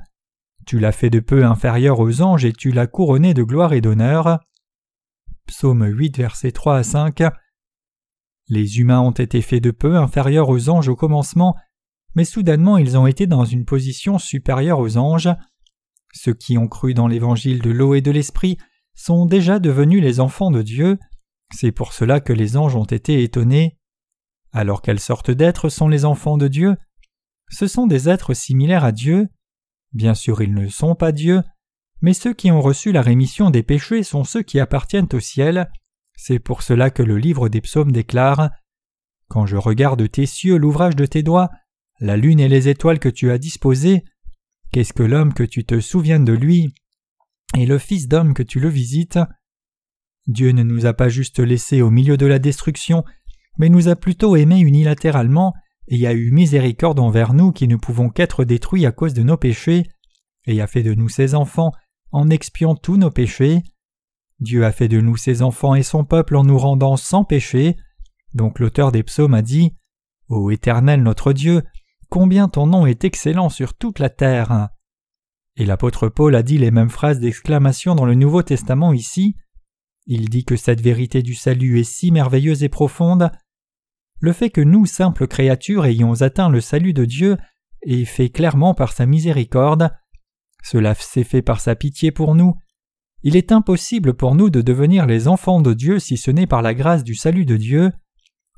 [0.65, 3.81] tu l'as fait de peu inférieur aux anges et tu l'as couronné de gloire et
[3.81, 4.39] d'honneur.
[5.49, 7.25] Psaume 8, versets 3 à 5.
[8.47, 11.57] Les humains ont été faits de peu inférieurs aux anges au commencement,
[12.15, 15.31] mais soudainement ils ont été dans une position supérieure aux anges.
[16.15, 18.57] Ceux qui ont cru dans l'évangile de l'eau et de l'esprit
[18.95, 20.97] sont déjà devenus les enfants de Dieu,
[21.53, 23.81] c'est pour cela que les anges ont été étonnés.
[24.53, 26.77] Alors quelles sortes d'êtres sont les enfants de Dieu?
[27.53, 29.29] Ce sont des êtres similaires à Dieu.
[29.93, 31.43] Bien sûr, ils ne sont pas Dieu,
[32.01, 35.71] mais ceux qui ont reçu la rémission des péchés sont ceux qui appartiennent au ciel.
[36.17, 38.51] C'est pour cela que le livre des psaumes déclare
[39.29, 41.51] Quand je regarde tes cieux, l'ouvrage de tes doigts,
[42.01, 44.03] la lune et les étoiles que tu as disposées,
[44.73, 46.75] qu'est-ce que l'homme que tu te souviennes de lui,
[47.57, 49.19] et le Fils d'homme que tu le visites?
[50.27, 53.05] Dieu ne nous a pas juste laissés au milieu de la destruction,
[53.59, 55.53] mais nous a plutôt aimés unilatéralement
[55.95, 59.37] et a eu miséricorde envers nous qui ne pouvons qu'être détruits à cause de nos
[59.37, 59.85] péchés,
[60.47, 61.71] et a fait de nous ses enfants
[62.13, 63.63] en expiant tous nos péchés.
[64.41, 67.77] Dieu a fait de nous ses enfants et son peuple en nous rendant sans péché.
[68.33, 69.77] Donc l'auteur des psaumes a dit
[70.29, 71.63] Ô Éternel notre Dieu,
[72.09, 74.71] combien ton nom est excellent sur toute la terre.
[75.57, 79.37] Et l'apôtre Paul a dit les mêmes phrases d'exclamation dans le Nouveau Testament ici.
[80.07, 83.31] Il dit que cette vérité du salut est si merveilleuse et profonde
[84.23, 87.39] le fait que nous, simples créatures, ayons atteint le salut de Dieu
[87.83, 89.91] est fait clairement par sa miséricorde.
[90.63, 92.55] Cela s'est fait par sa pitié pour nous.
[93.25, 96.63] Il est impossible pour nous de devenir les enfants de Dieu si ce n'est par
[96.63, 97.91] la grâce du salut de Dieu.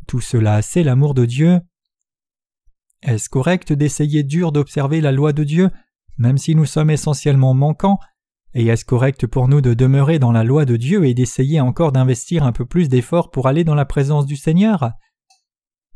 [0.07, 1.61] Tout cela, c'est l'amour de Dieu.
[3.01, 5.71] Est-ce correct d'essayer dur d'observer la loi de Dieu,
[6.19, 7.99] même si nous sommes essentiellement manquants,
[8.53, 11.93] et est-ce correct pour nous de demeurer dans la loi de Dieu et d'essayer encore
[11.93, 14.93] d'investir un peu plus d'efforts pour aller dans la présence du Seigneur?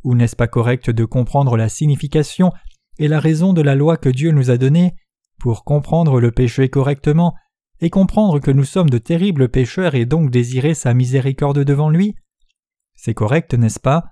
[0.04, 2.52] Ou n'est-ce pas correct de comprendre la signification
[2.98, 4.94] et la raison de la loi que Dieu nous a donnée
[5.38, 7.34] pour comprendre le péché correctement
[7.80, 12.16] et comprendre que nous sommes de terribles pécheurs et donc désirer sa miséricorde devant lui?
[12.94, 14.04] C'est correct, n'est-ce pas?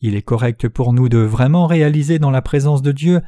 [0.00, 3.20] Il est correct pour nous de vraiment réaliser dans la présence de Dieu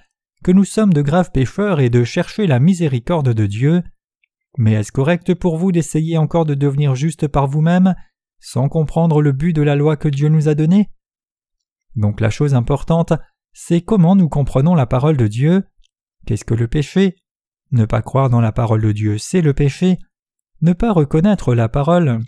[0.42, 3.82] que nous sommes de graves pécheurs et de chercher la miséricorde de Dieu.
[4.58, 7.94] Mais est-ce correct pour vous d'essayer encore de devenir juste par vous-même
[8.40, 10.88] sans comprendre le but de la loi que Dieu nous a donnée?
[11.96, 13.12] Donc la chose importante,
[13.52, 15.64] c'est comment nous comprenons la parole de Dieu.
[16.26, 17.16] Qu'est-ce que le péché?
[17.72, 19.98] Ne pas croire dans la parole de Dieu, c'est le péché.
[20.60, 22.20] Ne pas reconnaître la parole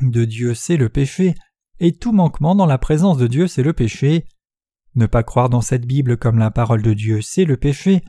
[0.00, 1.34] de Dieu, c'est le péché.
[1.80, 4.26] Et tout manquement dans la présence de Dieu, c'est le péché.
[4.94, 8.02] Ne pas croire dans cette Bible comme la parole de Dieu, c'est le péché.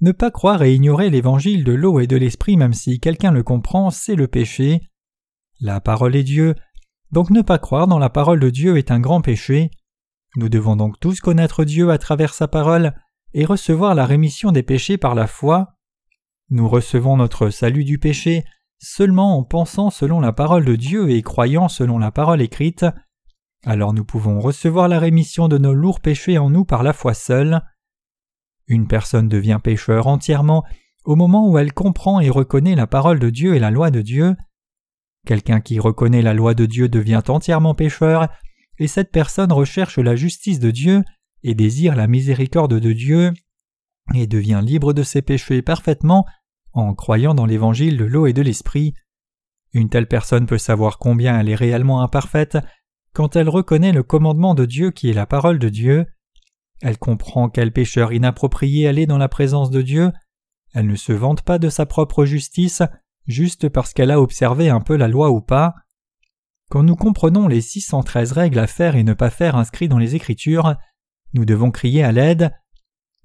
[0.00, 3.42] Ne pas croire et ignorer l'évangile de l'eau et de l'esprit même si quelqu'un le
[3.42, 4.82] comprend, c'est le péché.
[5.60, 6.54] La parole est Dieu,
[7.12, 9.70] donc ne pas croire dans la parole de Dieu est un grand péché.
[10.36, 12.94] Nous devons donc tous connaître Dieu à travers sa parole
[13.34, 15.74] et recevoir la rémission des péchés par la foi.
[16.50, 18.44] Nous recevons notre salut du péché
[18.78, 22.86] seulement en pensant selon la parole de Dieu et croyant selon la parole écrite.
[23.64, 27.14] Alors nous pouvons recevoir la rémission de nos lourds péchés en nous par la foi
[27.14, 27.62] seule.
[28.66, 30.64] Une personne devient pécheur entièrement
[31.04, 34.00] au moment où elle comprend et reconnaît la parole de Dieu et la loi de
[34.00, 34.34] Dieu.
[35.26, 38.28] Quelqu'un qui reconnaît la loi de Dieu devient entièrement pécheur
[38.78, 41.02] et cette personne recherche la justice de Dieu
[41.42, 43.32] et désire la miséricorde de Dieu
[44.14, 46.26] et devient libre de ses péchés parfaitement
[46.72, 48.94] en croyant dans l'évangile de l'eau et de l'esprit.
[49.72, 52.58] Une telle personne peut savoir combien elle est réellement imparfaite
[53.14, 56.06] quand elle reconnaît le commandement de Dieu qui est la parole de Dieu.
[56.80, 60.12] Elle comprend quel pécheur inapproprié elle est dans la présence de Dieu.
[60.74, 62.82] Elle ne se vante pas de sa propre justice
[63.26, 65.74] juste parce qu'elle a observé un peu la loi ou pas.
[66.72, 70.14] Quand nous comprenons les 613 règles à faire et ne pas faire inscrites dans les
[70.14, 70.76] Écritures,
[71.34, 72.50] nous devons crier à l'aide.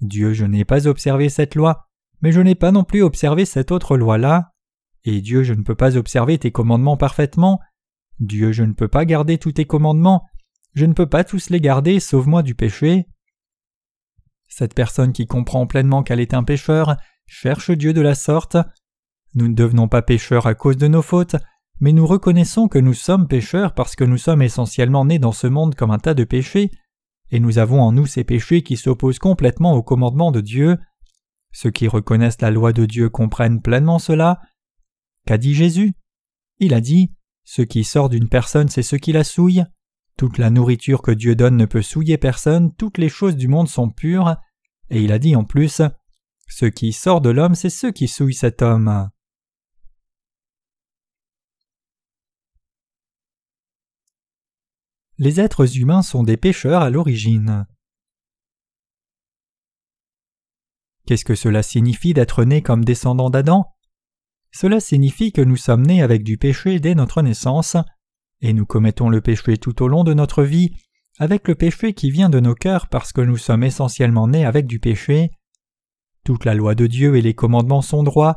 [0.01, 1.87] Dieu, je n'ai pas observé cette loi,
[2.21, 4.51] mais je n'ai pas non plus observé cette autre loi-là.
[5.05, 7.61] Et Dieu, je ne peux pas observer tes commandements parfaitement.
[8.19, 10.25] Dieu, je ne peux pas garder tous tes commandements.
[10.73, 13.07] Je ne peux pas tous les garder, sauve-moi du péché.
[14.49, 18.57] Cette personne qui comprend pleinement qu'elle est un pécheur cherche Dieu de la sorte.
[19.35, 21.37] Nous ne devenons pas pécheurs à cause de nos fautes,
[21.79, 25.47] mais nous reconnaissons que nous sommes pécheurs parce que nous sommes essentiellement nés dans ce
[25.47, 26.71] monde comme un tas de péchés,
[27.29, 30.77] et nous avons en nous ces péchés qui s'opposent complètement au commandement de Dieu.
[31.51, 34.41] Ceux qui reconnaissent la loi de Dieu comprennent pleinement cela.
[35.25, 35.93] Qu'a dit Jésus?
[36.59, 37.11] Il a dit
[37.43, 39.65] Ce qui sort d'une personne, c'est ce qui la souille.
[40.17, 43.67] Toute la nourriture que Dieu donne ne peut souiller personne, toutes les choses du monde
[43.67, 44.37] sont pures.
[44.89, 45.81] Et il a dit en plus
[46.47, 49.09] Ce qui sort de l'homme, c'est ce qui souille cet homme.
[55.19, 57.65] Les êtres humains sont des pécheurs à l'origine.
[61.07, 63.65] Qu'est-ce que cela signifie d'être né comme descendant d'Adam?
[64.51, 67.77] Cela signifie que nous sommes nés avec du péché dès notre naissance,
[68.41, 70.69] et nous commettons le péché tout au long de notre vie,
[71.17, 74.67] avec le péché qui vient de nos cœurs parce que nous sommes essentiellement nés avec
[74.67, 75.31] du péché.
[76.25, 78.35] Toute la loi de Dieu et les commandements sont droits,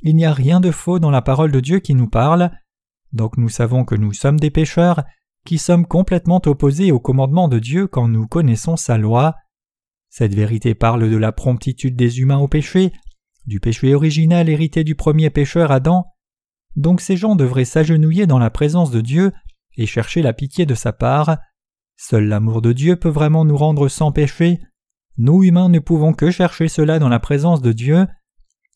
[0.00, 2.50] il n'y a rien de faux dans la parole de Dieu qui nous parle,
[3.12, 5.02] donc nous savons que nous sommes des pécheurs,
[5.44, 9.34] qui sommes complètement opposés au commandement de Dieu quand nous connaissons sa loi.
[10.08, 12.92] Cette vérité parle de la promptitude des humains au péché,
[13.46, 16.06] du péché originel hérité du premier pécheur Adam.
[16.76, 19.32] Donc ces gens devraient s'agenouiller dans la présence de Dieu
[19.76, 21.36] et chercher la pitié de sa part.
[21.96, 24.60] Seul l'amour de Dieu peut vraiment nous rendre sans péché.
[25.16, 28.06] Nous humains ne pouvons que chercher cela dans la présence de Dieu.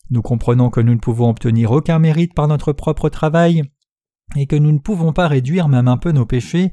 [0.09, 3.63] Nous comprenons que nous ne pouvons obtenir aucun mérite par notre propre travail
[4.35, 6.71] et que nous ne pouvons pas réduire même un peu nos péchés,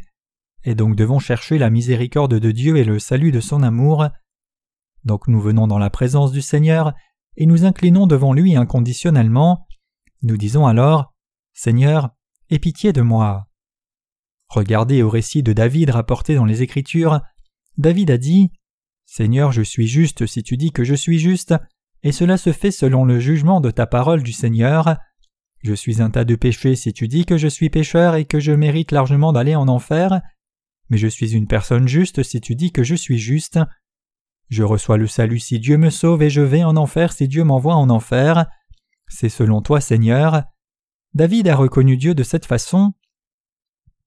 [0.65, 4.09] et donc devons chercher la miséricorde de Dieu et le salut de son amour.
[5.05, 6.93] Donc nous venons dans la présence du Seigneur
[7.37, 9.67] et nous inclinons devant lui inconditionnellement.
[10.23, 11.15] Nous disons alors
[11.55, 12.11] Seigneur,
[12.51, 13.47] aie pitié de moi.
[14.49, 17.21] Regardez au récit de David rapporté dans les Écritures.
[17.79, 18.51] David a dit
[19.05, 21.55] Seigneur, je suis juste si tu dis que je suis juste,
[22.03, 24.97] et cela se fait selon le jugement de ta parole du Seigneur.
[25.63, 28.41] Je suis un tas de péchés si tu dis que je suis pécheur et que
[28.41, 30.21] je mérite largement d'aller en enfer,
[30.89, 33.59] mais je suis une personne juste si tu dis que je suis juste.
[34.49, 37.43] Je reçois le salut si Dieu me sauve et je vais en enfer si Dieu
[37.43, 38.47] m'envoie en enfer.
[39.09, 40.45] C'est selon toi, Seigneur.
[41.15, 42.93] David a reconnu Dieu de cette façon.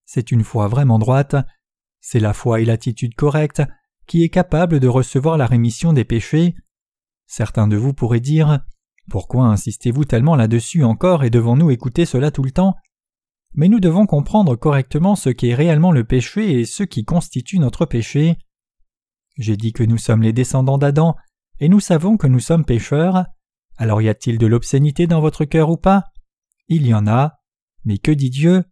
[0.06, 1.36] C'est une foi vraiment droite.
[2.00, 3.62] C'est la foi et l'attitude correcte
[4.08, 6.56] qui est capable de recevoir la rémission des péchés.
[7.28, 8.66] Certains de vous pourraient dire
[9.10, 12.76] Pourquoi insistez-vous tellement là-dessus encore et devons-nous écouter cela tout le temps?
[13.56, 17.86] Mais nous devons comprendre correctement ce qu'est réellement le péché et ce qui constitue notre
[17.86, 18.38] péché.
[19.38, 21.16] J'ai dit que nous sommes les descendants d'Adam,
[21.60, 23.26] et nous savons que nous sommes pécheurs.
[23.78, 26.04] Alors y a-t-il de l'obscénité dans votre cœur ou pas?
[26.68, 27.40] Il y en a.
[27.86, 28.64] Mais que dit Dieu?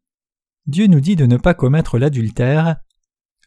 [0.68, 2.78] Dieu nous dit de ne pas commettre l'adultère.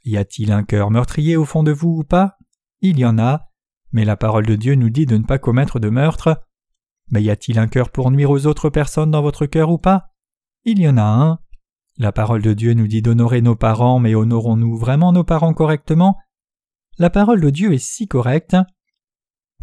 [0.05, 2.37] Y a-t-il un cœur meurtrier au fond de vous ou pas?
[2.81, 3.49] Il y en a.
[3.93, 6.43] Mais la parole de Dieu nous dit de ne pas commettre de meurtre.
[7.11, 10.13] Mais y a-t-il un cœur pour nuire aux autres personnes dans votre cœur ou pas?
[10.65, 11.39] Il y en a un.
[11.99, 16.17] La parole de Dieu nous dit d'honorer nos parents, mais honorons-nous vraiment nos parents correctement?
[16.99, 18.57] La parole de Dieu est si correcte.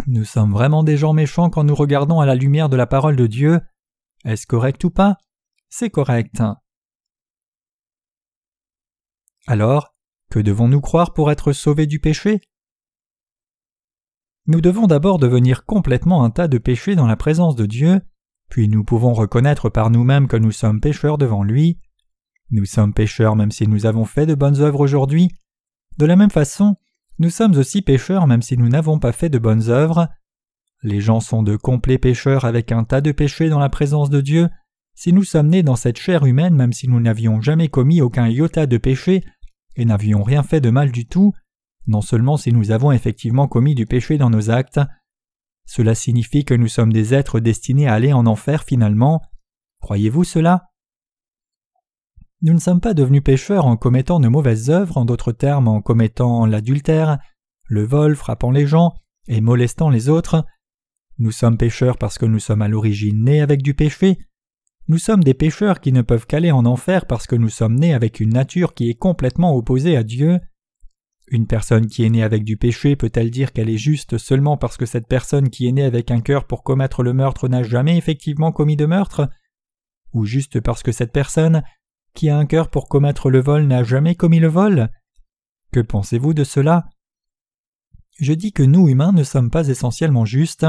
[0.05, 3.15] Nous sommes vraiment des gens méchants quand nous regardons à la lumière de la parole
[3.15, 3.62] de Dieu.
[4.25, 5.17] Est-ce correct ou pas?
[5.69, 6.43] C'est correct.
[9.47, 9.95] Alors,
[10.30, 12.41] que devons-nous croire pour être sauvés du péché?
[14.48, 18.00] Nous devons d'abord devenir complètement un tas de péchés dans la présence de Dieu,
[18.50, 21.80] puis nous pouvons reconnaître par nous-mêmes que nous sommes pécheurs devant lui.
[22.50, 25.30] Nous sommes pécheurs même si nous avons fait de bonnes œuvres aujourd'hui.
[25.98, 26.78] De la même façon,
[27.20, 30.08] nous sommes aussi pécheurs même si nous n'avons pas fait de bonnes œuvres.
[30.82, 34.22] Les gens sont de complets pécheurs avec un tas de péchés dans la présence de
[34.22, 34.48] Dieu.
[34.95, 38.30] Si nous sommes nés dans cette chair humaine même si nous n'avions jamais commis aucun
[38.30, 39.26] iota de péché
[39.76, 41.34] et n'avions rien fait de mal du tout,
[41.88, 44.79] non seulement si nous avons effectivement commis du péché dans nos actes,
[45.65, 49.21] cela signifie que nous sommes des êtres destinés à aller en enfer finalement.
[49.81, 50.69] Croyez-vous cela?
[52.41, 55.81] Nous ne sommes pas devenus pécheurs en commettant de mauvaises œuvres, en d'autres termes en
[55.81, 57.17] commettant l'adultère,
[57.65, 58.93] le vol, frappant les gens
[59.27, 60.45] et molestant les autres.
[61.19, 64.19] Nous sommes pécheurs parce que nous sommes à l'origine nés avec du péché.
[64.88, 67.93] Nous sommes des pécheurs qui ne peuvent qu'aller en enfer parce que nous sommes nés
[67.93, 70.39] avec une nature qui est complètement opposée à Dieu.
[71.30, 74.78] Une personne qui est née avec du péché peut-elle dire qu'elle est juste seulement parce
[74.78, 77.97] que cette personne qui est née avec un cœur pour commettre le meurtre n'a jamais
[77.97, 79.30] effectivement commis de meurtre?
[80.13, 81.63] Ou juste parce que cette personne
[82.13, 84.89] qui a un cœur pour commettre le vol n'a jamais commis le vol?
[85.73, 86.88] Que pensez-vous de cela?
[88.19, 90.65] Je dis que nous humains ne sommes pas essentiellement justes.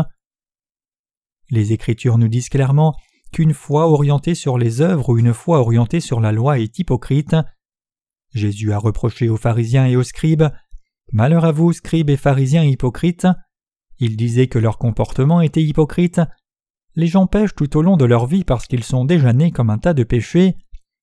[1.51, 2.97] Les Écritures nous disent clairement
[3.33, 7.37] qu'une foi orientée sur les œuvres ou une foi orientée sur la loi est hypocrite.
[8.35, 10.49] Jésus a reproché aux pharisiens et aux scribes
[11.13, 13.27] Malheur à vous, scribes et pharisiens hypocrites.
[13.99, 16.21] Il disait que leur comportement était hypocrite.
[16.95, 19.71] Les gens pêchent tout au long de leur vie parce qu'ils sont déjà nés comme
[19.71, 20.57] un tas de péchés.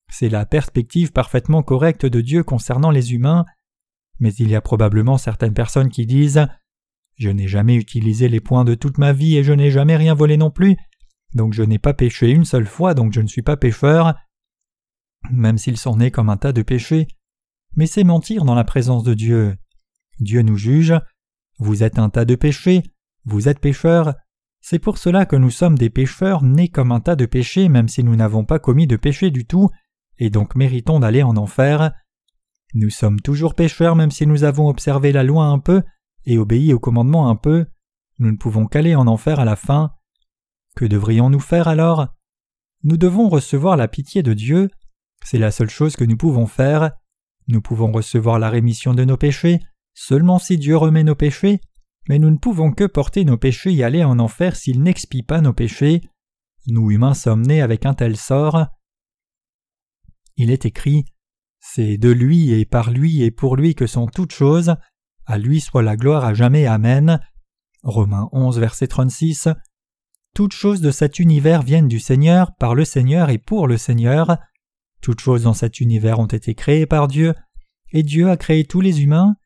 [0.08, 3.44] C'est la perspective parfaitement correcte de Dieu concernant les humains.
[4.20, 6.46] Mais il y a probablement certaines personnes qui disent
[7.16, 10.14] Je n'ai jamais utilisé les points de toute ma vie et je n'ai jamais rien
[10.14, 10.76] volé non plus,
[11.34, 14.14] donc je n'ai pas péché une seule fois, donc je ne suis pas pécheur.
[15.30, 17.08] Même s'ils sont nés comme un tas de péchés,
[17.76, 19.56] mais c'est mentir dans la présence de Dieu.
[20.18, 20.94] Dieu nous juge.
[21.58, 22.82] Vous êtes un tas de péchés,
[23.24, 24.14] vous êtes pécheurs.
[24.60, 27.88] C'est pour cela que nous sommes des pécheurs nés comme un tas de péchés même
[27.88, 29.70] si nous n'avons pas commis de péché du tout,
[30.18, 31.92] et donc méritons d'aller en enfer.
[32.74, 35.82] Nous sommes toujours pécheurs même si nous avons observé la loi un peu
[36.24, 37.66] et obéi au commandement un peu.
[38.18, 39.92] Nous ne pouvons qu'aller en enfer à la fin.
[40.74, 42.08] Que devrions-nous faire alors?
[42.82, 44.70] Nous devons recevoir la pitié de Dieu.
[45.24, 46.90] C'est la seule chose que nous pouvons faire.
[47.48, 49.60] Nous pouvons recevoir la rémission de nos péchés
[49.96, 51.60] seulement si Dieu remet nos péchés,
[52.08, 55.40] mais nous ne pouvons que porter nos péchés et aller en enfer s'il n'expie pas
[55.40, 56.02] nos péchés.
[56.68, 58.66] Nous humains sommes nés avec un tel sort.
[60.36, 61.06] Il est écrit
[61.58, 64.76] C'est de lui et par lui et pour lui que sont toutes choses,
[65.24, 66.66] à lui soit la gloire à jamais.
[66.66, 67.20] Amen.
[67.82, 69.48] Romains 11, verset 36.
[70.34, 74.38] Toutes choses de cet univers viennent du Seigneur, par le Seigneur et pour le Seigneur.
[75.00, 77.34] Toutes choses dans cet univers ont été créées par Dieu,
[77.92, 79.36] et Dieu a créé tous les humains.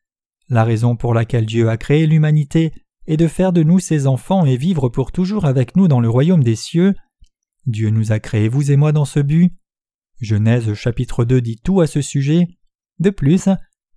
[0.49, 2.73] La raison pour laquelle Dieu a créé l'humanité
[3.07, 6.09] est de faire de nous ses enfants et vivre pour toujours avec nous dans le
[6.09, 6.93] royaume des cieux.
[7.65, 9.53] Dieu nous a créés, vous et moi, dans ce but.
[10.19, 12.47] Genèse chapitre 2 dit tout à ce sujet.
[12.99, 13.49] De plus,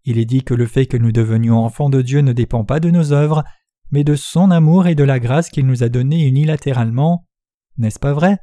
[0.05, 2.81] il est dit que le fait que nous devenions enfants de Dieu ne dépend pas
[2.81, 3.45] de nos œuvres,
[3.91, 7.27] mais de son amour et de la grâce qu'il nous a donnée unilatéralement.
[7.77, 8.39] N'est-ce pas vrai?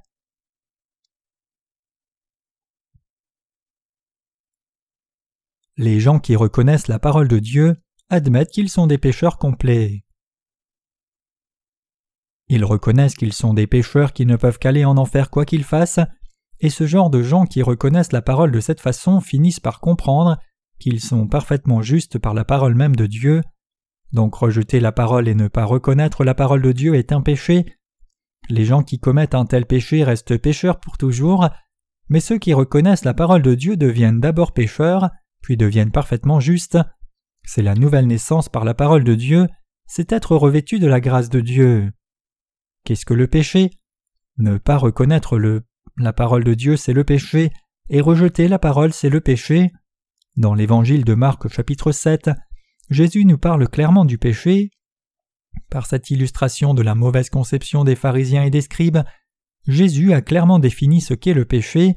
[5.77, 7.77] Les gens qui reconnaissent la parole de Dieu
[8.09, 10.03] admettent qu'ils sont des pécheurs complets.
[12.49, 16.01] Ils reconnaissent qu'ils sont des pécheurs qui ne peuvent qu'aller en enfer quoi qu'ils fassent,
[16.59, 20.37] et ce genre de gens qui reconnaissent la parole de cette façon finissent par comprendre
[20.77, 23.41] qu'ils sont parfaitement justes par la parole même de Dieu.
[24.11, 27.65] Donc rejeter la parole et ne pas reconnaître la parole de Dieu est un péché.
[28.49, 31.47] Les gens qui commettent un tel péché restent pécheurs pour toujours,
[32.09, 35.09] mais ceux qui reconnaissent la parole de Dieu deviennent d'abord pécheurs,
[35.41, 36.77] puis deviennent parfaitement justes.
[37.43, 39.47] C'est la nouvelle naissance par la parole de Dieu,
[39.87, 41.91] c'est être revêtu de la grâce de Dieu.
[42.83, 43.71] Qu'est-ce que le péché?
[44.37, 45.63] Ne pas reconnaître le,
[45.97, 47.51] la parole de Dieu, c'est le péché,
[47.89, 49.71] et rejeter la parole, c'est le péché.
[50.37, 52.31] Dans l'évangile de Marc chapitre 7,
[52.89, 54.71] Jésus nous parle clairement du péché.
[55.69, 58.99] Par cette illustration de la mauvaise conception des pharisiens et des scribes,
[59.67, 61.95] Jésus a clairement défini ce qu'est le péché.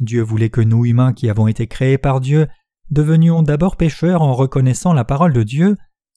[0.00, 2.48] Dieu voulait que nous humains qui avons été créés par Dieu
[2.90, 5.76] devenions d'abord pécheurs en reconnaissant la parole de Dieu,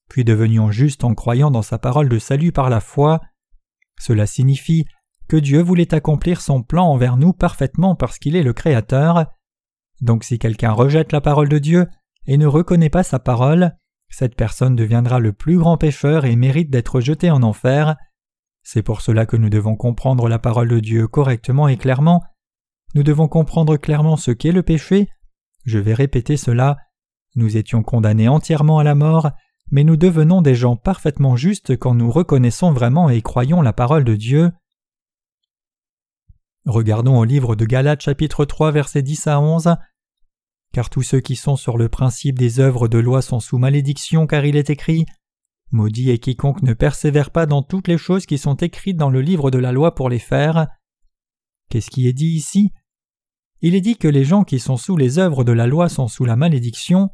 [0.10, 3.22] puis devenions justes en croyant dans sa parole de salut par la foi.
[4.00, 4.86] Cela signifie
[5.28, 9.26] que Dieu voulait accomplir son plan envers nous parfaitement parce qu'il est le Créateur.
[10.02, 11.88] Donc si quelqu'un rejette la parole de Dieu
[12.26, 13.76] et ne reconnaît pas sa parole,
[14.10, 17.98] cette personne deviendra le plus grand pécheur et mérite d'être jeté en enfer.
[18.64, 22.24] C'est pour cela que nous devons comprendre la parole de Dieu correctement et clairement
[22.98, 25.08] nous devons comprendre clairement ce qu'est le péché.
[25.66, 26.78] Je vais répéter cela.
[27.36, 29.30] Nous étions condamnés entièrement à la mort,
[29.70, 34.04] mais nous devenons des gens parfaitement justes quand nous reconnaissons vraiment et croyons la parole
[34.04, 34.52] de Dieu.
[36.66, 39.76] Regardons au livre de Galates chapitre 3 versets 10 à 11.
[40.74, 44.26] Car tous ceux qui sont sur le principe des œuvres de loi sont sous malédiction,
[44.26, 45.06] car il est écrit
[45.70, 49.22] Maudit est quiconque ne persévère pas dans toutes les choses qui sont écrites dans le
[49.22, 50.66] livre de la loi pour les faire.
[51.70, 52.72] Qu'est-ce qui est dit ici?
[53.62, 56.08] Il est dit que les gens qui sont sous les œuvres de la loi sont
[56.08, 57.10] sous la malédiction.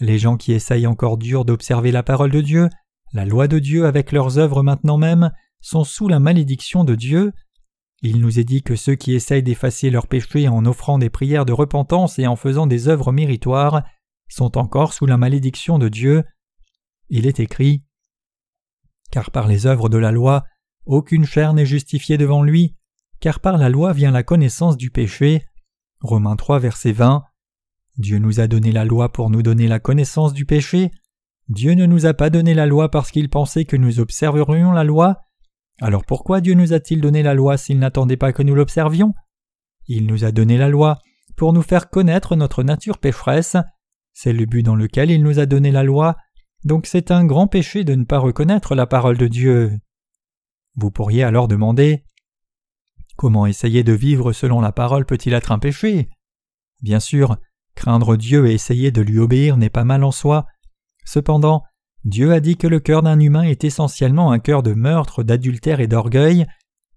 [0.00, 2.68] Les gens qui essayent encore dur d'observer la parole de Dieu,
[3.12, 7.32] la loi de Dieu avec leurs œuvres maintenant même, sont sous la malédiction de Dieu.
[8.02, 11.44] Il nous est dit que ceux qui essayent d'effacer leurs péchés en offrant des prières
[11.44, 13.82] de repentance et en faisant des œuvres méritoires
[14.28, 16.24] sont encore sous la malédiction de Dieu.
[17.10, 17.84] Il est écrit
[19.10, 20.44] Car par les œuvres de la loi,
[20.86, 22.74] Aucune chair n'est justifiée devant lui,
[23.20, 25.44] car par la loi vient la connaissance du péché.
[26.00, 27.24] Romains 3, verset 20.
[27.98, 30.90] Dieu nous a donné la loi pour nous donner la connaissance du péché.
[31.48, 34.84] Dieu ne nous a pas donné la loi parce qu'il pensait que nous observerions la
[34.84, 35.20] loi.
[35.80, 39.12] Alors pourquoi Dieu nous a-t-il donné la loi s'il n'attendait pas que nous l'observions?
[39.86, 40.98] Il nous a donné la loi
[41.36, 43.56] pour nous faire connaître notre nature pécheresse.
[44.14, 46.16] C'est le but dans lequel il nous a donné la loi,
[46.64, 49.72] donc c'est un grand péché de ne pas reconnaître la parole de Dieu.
[50.76, 52.04] Vous pourriez alors demander
[53.20, 56.08] Comment essayer de vivre selon la parole peut-il être un péché?
[56.80, 57.36] Bien sûr,
[57.74, 60.46] craindre Dieu et essayer de lui obéir n'est pas mal en soi.
[61.04, 61.62] Cependant,
[62.04, 65.80] Dieu a dit que le cœur d'un humain est essentiellement un cœur de meurtre, d'adultère
[65.80, 66.46] et d'orgueil,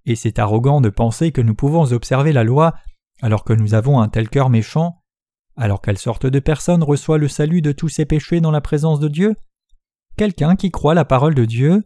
[0.05, 2.73] et c'est arrogant de penser que nous pouvons observer la loi
[3.21, 5.01] alors que nous avons un tel cœur méchant.
[5.57, 9.01] Alors quelle sorte de personne reçoit le salut de tous ses péchés dans la présence
[9.01, 9.35] de Dieu
[10.15, 11.83] Quelqu'un qui croit la parole de Dieu,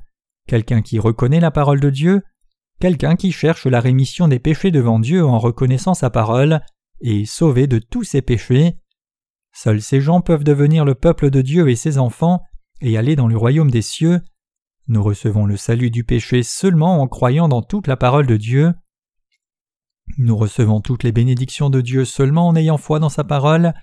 [0.48, 2.22] quelqu'un qui reconnaît la parole de Dieu,
[2.80, 6.62] quelqu'un qui cherche la rémission des péchés devant Dieu en reconnaissant sa parole,
[7.02, 8.78] et sauvé de tous ses péchés.
[9.54, 12.42] Seuls ces gens peuvent devenir le peuple de Dieu et ses enfants,
[12.82, 14.22] et aller dans le royaume des cieux.
[14.88, 18.74] Nous recevons le salut du péché seulement en croyant dans toute la parole de Dieu.
[20.18, 23.74] Nous recevons toutes les bénédictions de Dieu seulement en ayant foi dans sa parole.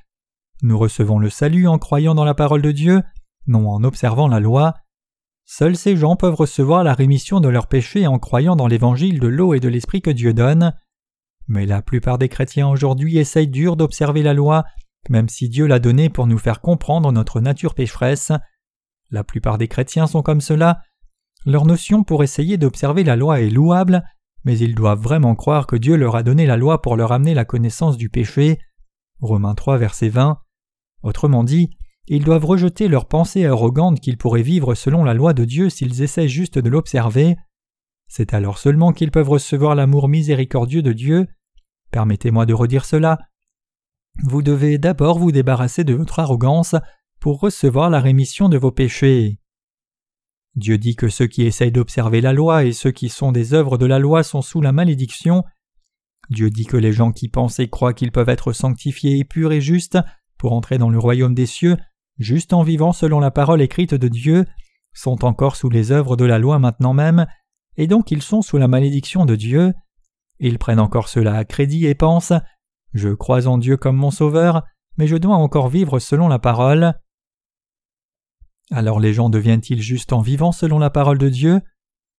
[0.62, 3.03] Nous recevons le salut en croyant dans la parole de Dieu,
[3.47, 4.74] non en observant la loi.
[5.45, 9.28] Seuls ces gens peuvent recevoir la rémission de leurs péchés en croyant dans l'évangile de
[9.28, 10.74] l'eau et de l'esprit que Dieu donne.
[11.49, 14.64] Mais la plupart des chrétiens aujourd'hui essayent dur d'observer la loi,
[15.11, 18.32] même si Dieu l'a donnée pour nous faire comprendre notre nature pécheresse.
[19.11, 20.80] La plupart des chrétiens sont comme cela.
[21.45, 24.03] Leur notion pour essayer d'observer la loi est louable,
[24.45, 27.34] mais ils doivent vraiment croire que Dieu leur a donné la loi pour leur amener
[27.34, 28.59] la connaissance du péché.
[29.20, 30.38] Romains 3, verset 20.
[31.03, 31.76] Autrement dit,
[32.07, 36.02] ils doivent rejeter leur pensée arrogante qu'ils pourraient vivre selon la loi de Dieu s'ils
[36.02, 37.36] essaient juste de l'observer.
[38.09, 41.26] C'est alors seulement qu'ils peuvent recevoir l'amour miséricordieux de Dieu.
[41.90, 43.18] Permettez-moi de redire cela.
[44.22, 46.76] Vous devez d'abord vous débarrasser de votre arrogance
[47.20, 49.40] pour recevoir la rémission de vos péchés.
[50.57, 53.78] Dieu dit que ceux qui essayent d'observer la loi et ceux qui sont des œuvres
[53.78, 55.42] de la loi sont sous la malédiction.
[56.30, 59.52] Dieu dit que les gens qui pensent et croient qu'ils peuvent être sanctifiés et purs
[59.52, 59.98] et justes
[60.38, 61.76] pour entrer dans le royaume des cieux,
[62.18, 64.46] juste en vivant selon la parole écrite de Dieu,
[64.92, 67.26] sont encore sous les œuvres de la loi maintenant même,
[67.76, 69.74] et donc ils sont sous la malédiction de Dieu.
[70.38, 72.32] Ils prennent encore cela à crédit et pensent
[72.92, 74.62] Je crois en Dieu comme mon Sauveur,
[74.96, 76.94] mais je dois encore vivre selon la parole.
[78.70, 81.60] Alors les gens deviennent-ils justes en vivant selon la parole de Dieu?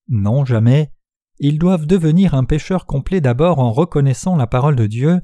[0.08, 0.92] Non, jamais.
[1.40, 5.22] Ils doivent devenir un pécheur complet d'abord en reconnaissant la parole de Dieu.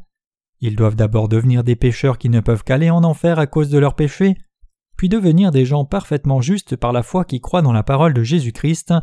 [0.59, 3.78] Ils doivent d'abord devenir des pécheurs qui ne peuvent qu'aller en enfer à cause de
[3.78, 4.36] leurs péchés,
[5.02, 8.22] puis devenir des gens parfaitement justes par la foi qui croient dans la parole de
[8.22, 8.93] Jésus-Christ.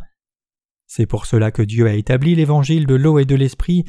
[0.85, 3.83] C'est pour cela que Dieu a établi l'évangile de l'eau et de l'esprit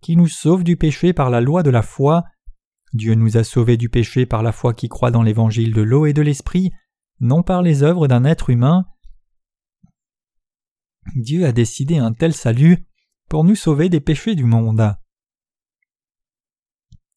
[0.00, 2.22] qui nous sauve du péché par la loi de la foi.
[2.92, 6.06] Dieu nous a sauvés du péché par la foi qui croit dans l'évangile de l'eau
[6.06, 6.70] et de l'esprit,
[7.18, 8.86] non par les œuvres d'un être humain.
[11.16, 12.86] Dieu a décidé un tel salut
[13.28, 14.94] pour nous sauver des péchés du monde.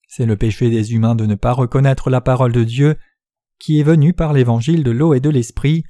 [0.08, 2.98] C'est le péché des humains de ne pas reconnaître la parole de Dieu
[3.60, 5.84] qui est venu par l'évangile de l'eau et de l'esprit.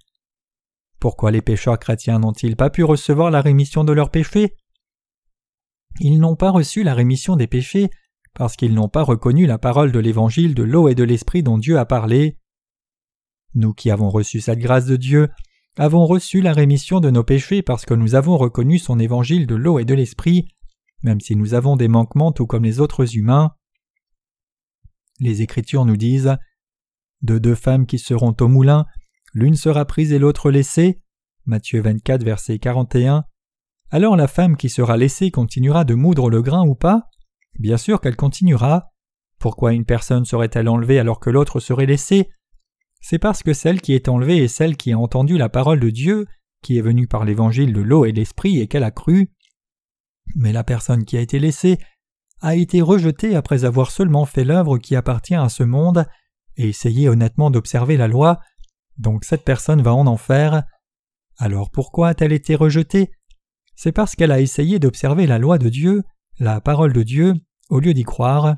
[0.99, 4.55] Pourquoi les pécheurs chrétiens n'ont-ils pas pu recevoir la rémission de leurs péchés?
[5.99, 7.89] Ils n'ont pas reçu la rémission des péchés
[8.33, 11.57] parce qu'ils n'ont pas reconnu la parole de l'évangile de l'eau et de l'esprit dont
[11.57, 12.37] Dieu a parlé.
[13.53, 15.29] Nous qui avons reçu cette grâce de Dieu
[15.77, 19.55] avons reçu la rémission de nos péchés parce que nous avons reconnu son évangile de
[19.55, 20.49] l'eau et de l'esprit,
[21.03, 23.51] même si nous avons des manquements tout comme les autres humains.
[25.19, 26.37] Les Écritures nous disent
[27.21, 28.85] De deux femmes qui seront au moulin,
[29.33, 31.01] l'une sera prise et l'autre laissée.
[31.45, 33.25] Matthieu 24, verset 41.
[33.91, 37.09] Alors la femme qui sera laissée continuera de moudre le grain ou pas?
[37.57, 38.91] Bien sûr qu'elle continuera.
[39.39, 42.29] Pourquoi une personne serait-elle enlevée alors que l'autre serait laissée
[43.01, 45.89] c'est parce que celle qui est enlevée est celle qui a entendu la parole de
[45.89, 46.27] Dieu,
[46.61, 49.31] qui est venue par l'évangile de l'eau et l'esprit et qu'elle a cru.
[50.35, 51.79] Mais la personne qui a été laissée
[52.41, 56.05] a été rejetée après avoir seulement fait l'œuvre qui appartient à ce monde
[56.59, 58.39] et essayé honnêtement d'observer la loi,
[58.97, 60.63] donc cette personne va en enfer.
[61.37, 63.11] Alors pourquoi a-t-elle été rejetée?
[63.75, 66.03] C'est parce qu'elle a essayé d'observer la loi de Dieu,
[66.37, 67.33] la parole de Dieu,
[67.69, 68.55] au lieu d'y croire.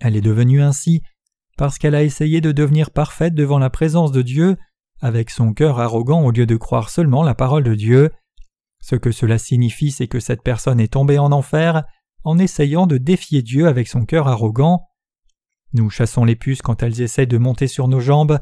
[0.00, 1.02] Elle est devenue ainsi
[1.58, 4.56] parce qu'elle a essayé de devenir parfaite devant la présence de Dieu,
[5.02, 8.10] avec son cœur arrogant au lieu de croire seulement la parole de Dieu.
[8.80, 11.84] Ce que cela signifie, c'est que cette personne est tombée en enfer
[12.24, 14.86] en essayant de défier Dieu avec son cœur arrogant.
[15.72, 18.40] Nous chassons les puces quand elles essaient de monter sur nos jambes.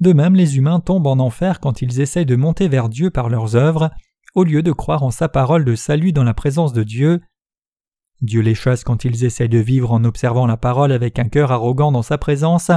[0.00, 3.28] De même, les humains tombent en enfer quand ils essaient de monter vers Dieu par
[3.28, 3.90] leurs œuvres,
[4.34, 7.20] au lieu de croire en sa parole de salut dans la présence de Dieu.
[8.20, 11.52] Dieu les chasse quand ils essaient de vivre en observant la parole avec un cœur
[11.52, 12.70] arrogant dans sa présence.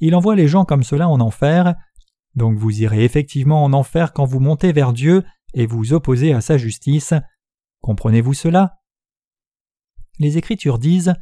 [0.00, 1.74] Il envoie les gens comme cela en enfer,
[2.34, 6.40] donc vous irez effectivement en enfer quand vous montez vers Dieu et vous opposez à
[6.40, 7.14] sa justice.
[7.80, 8.76] Comprenez-vous cela?
[10.18, 11.14] Les Écritures disent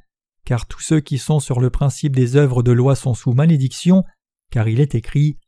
[0.47, 4.05] Car tous ceux qui sont sur le principe des œuvres de loi sont sous malédiction,
[4.51, 5.39] car il est écrit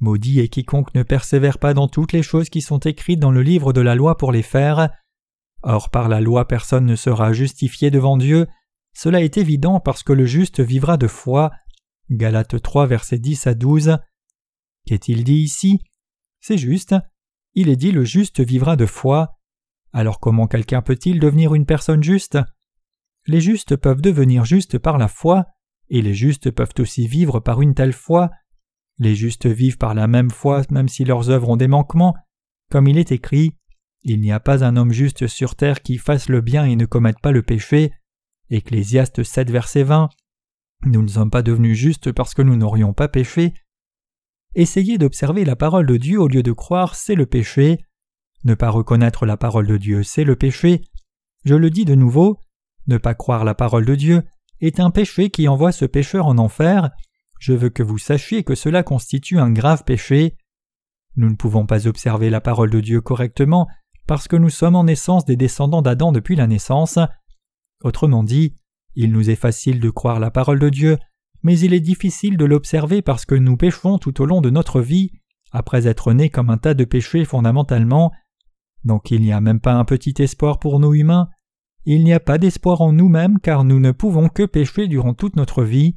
[0.00, 3.42] Maudit est quiconque ne persévère pas dans toutes les choses qui sont écrites dans le
[3.42, 4.90] livre de la loi pour les faire.
[5.62, 8.46] Or par la loi personne ne sera justifié devant Dieu,
[8.94, 11.52] cela est évident parce que le juste vivra de foi.
[12.10, 13.98] Galates 3 versets 10 à 12.
[14.86, 15.78] Qu'est-il dit ici?
[16.40, 16.96] C'est juste.
[17.54, 19.38] Il est dit le juste vivra de foi.
[19.92, 22.38] Alors comment quelqu'un peut-il devenir une personne juste?
[23.28, 25.44] Les justes peuvent devenir justes par la foi,
[25.90, 28.30] et les justes peuvent aussi vivre par une telle foi.
[28.98, 32.16] Les justes vivent par la même foi même si leurs œuvres ont des manquements.
[32.70, 33.52] Comme il est écrit,
[34.02, 36.86] Il n'y a pas un homme juste sur terre qui fasse le bien et ne
[36.86, 37.92] commette pas le péché.
[38.48, 40.08] Ecclésiaste 7 verset 20.
[40.86, 43.52] Nous ne sommes pas devenus justes parce que nous n'aurions pas péché.
[44.54, 47.78] Essayer d'observer la parole de Dieu au lieu de croire, c'est le péché.
[48.44, 50.82] Ne pas reconnaître la parole de Dieu, c'est le péché.
[51.44, 52.38] Je le dis de nouveau,
[52.88, 54.24] ne pas croire la parole de Dieu
[54.60, 56.90] est un péché qui envoie ce pécheur en enfer,
[57.38, 60.36] je veux que vous sachiez que cela constitue un grave péché.
[61.16, 63.68] Nous ne pouvons pas observer la parole de Dieu correctement
[64.06, 66.98] parce que nous sommes en essence des descendants d'Adam depuis la naissance.
[67.84, 68.56] Autrement dit,
[68.94, 70.98] il nous est facile de croire la parole de Dieu,
[71.42, 74.80] mais il est difficile de l'observer parce que nous péchons tout au long de notre
[74.80, 75.12] vie,
[75.52, 78.10] après être nés comme un tas de péchés fondamentalement.
[78.84, 81.28] Donc il n'y a même pas un petit espoir pour nous humains.
[81.90, 85.36] Il n'y a pas d'espoir en nous-mêmes car nous ne pouvons que pécher durant toute
[85.36, 85.96] notre vie.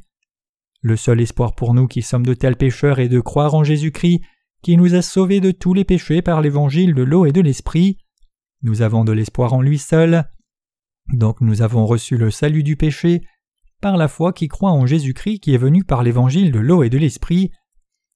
[0.82, 4.22] Le seul espoir pour nous qui sommes de tels pécheurs est de croire en Jésus-Christ,
[4.64, 7.98] qui nous a sauvés de tous les péchés par l'évangile de l'eau et de l'esprit.
[8.62, 10.24] Nous avons de l'espoir en lui seul.
[11.12, 13.28] Donc nous avons reçu le salut du péché
[13.82, 16.90] par la foi qui croit en Jésus-Christ qui est venu par l'évangile de l'eau et
[16.90, 17.52] de l'esprit,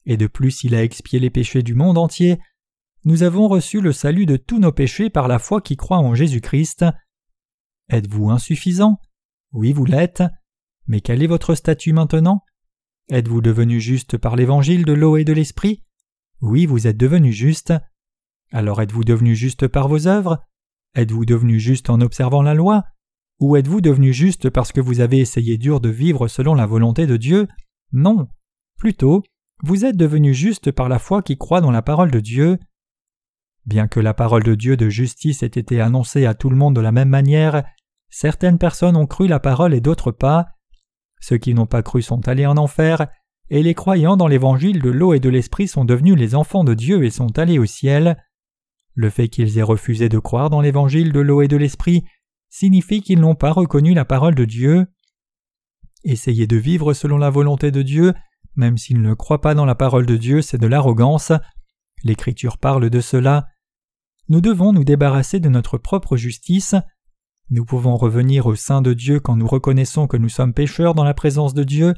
[0.06, 2.40] et de plus il a expié les péchés du monde entier.
[3.04, 6.16] Nous avons reçu le salut de tous nos péchés par la foi qui croit en
[6.16, 6.86] Jésus-Christ.
[7.90, 9.00] Êtes-vous insuffisant?
[9.52, 10.24] Oui, vous l'êtes.
[10.88, 12.44] Mais quel est votre statut maintenant?
[13.10, 15.84] Êtes-vous devenu juste par l'évangile de l'eau et de l'esprit?
[16.42, 17.74] Oui, vous êtes devenu juste.
[18.52, 20.44] Alors êtes-vous devenu juste par vos œuvres?
[20.96, 22.84] Êtes-vous devenu juste en observant la loi?
[23.40, 27.06] Ou êtes-vous devenu juste parce que vous avez essayé dur de vivre selon la volonté
[27.06, 27.48] de Dieu?
[27.92, 28.28] Non.
[28.78, 29.24] Plutôt,
[29.64, 32.58] vous êtes devenu juste par la foi qui croit dans la parole de Dieu.
[33.66, 36.76] Bien que la parole de Dieu de justice ait été annoncée à tout le monde
[36.76, 37.64] de la même manière,
[38.10, 40.48] certaines personnes ont cru la parole et d'autres pas.
[41.20, 43.08] Ceux qui n'ont pas cru sont allés en enfer,
[43.50, 46.74] et les croyants dans l'évangile de l'eau et de l'esprit sont devenus les enfants de
[46.74, 48.18] Dieu et sont allés au ciel.
[48.94, 52.06] Le fait qu'ils aient refusé de croire dans l'évangile de l'eau et de l'esprit
[52.50, 54.88] signifie qu'ils n'ont pas reconnu la parole de Dieu.
[56.04, 58.14] Essayer de vivre selon la volonté de Dieu,
[58.56, 61.34] même s'ils ne croient pas dans la parole de Dieu, c'est de l'arrogance.
[62.04, 63.48] L'Écriture parle de cela.
[64.28, 66.76] Nous devons nous débarrasser de notre propre justice.
[67.52, 71.04] Nous pouvons revenir au sein de Dieu quand nous reconnaissons que nous sommes pécheurs dans
[71.04, 71.94] la présence de Dieu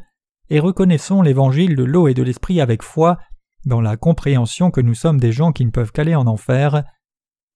[0.49, 3.17] et reconnaissons l'évangile de l'eau et de l'esprit avec foi
[3.65, 6.84] dans la compréhension que nous sommes des gens qui ne peuvent qu'aller en enfer.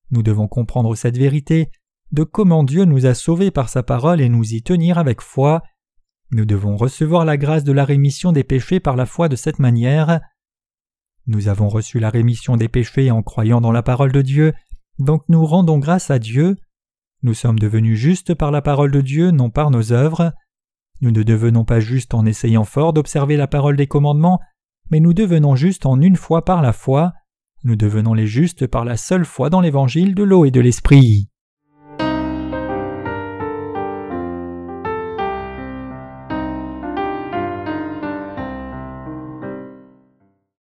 [0.09, 1.69] Nous devons comprendre cette vérité
[2.11, 5.63] de comment Dieu nous a sauvés par sa parole et nous y tenir avec foi.
[6.31, 9.59] Nous devons recevoir la grâce de la rémission des péchés par la foi de cette
[9.59, 10.21] manière.
[11.27, 14.53] Nous avons reçu la rémission des péchés en croyant dans la parole de Dieu,
[14.99, 16.57] donc nous rendons grâce à Dieu.
[17.23, 20.33] Nous sommes devenus justes par la parole de Dieu, non par nos œuvres.
[21.01, 24.39] Nous ne devenons pas justes en essayant fort d'observer la parole des commandements,
[24.91, 27.13] mais nous devenons justes en une fois par la foi.
[27.63, 31.30] Nous devenons les justes par la seule foi dans l'évangile de l'eau et de l'esprit.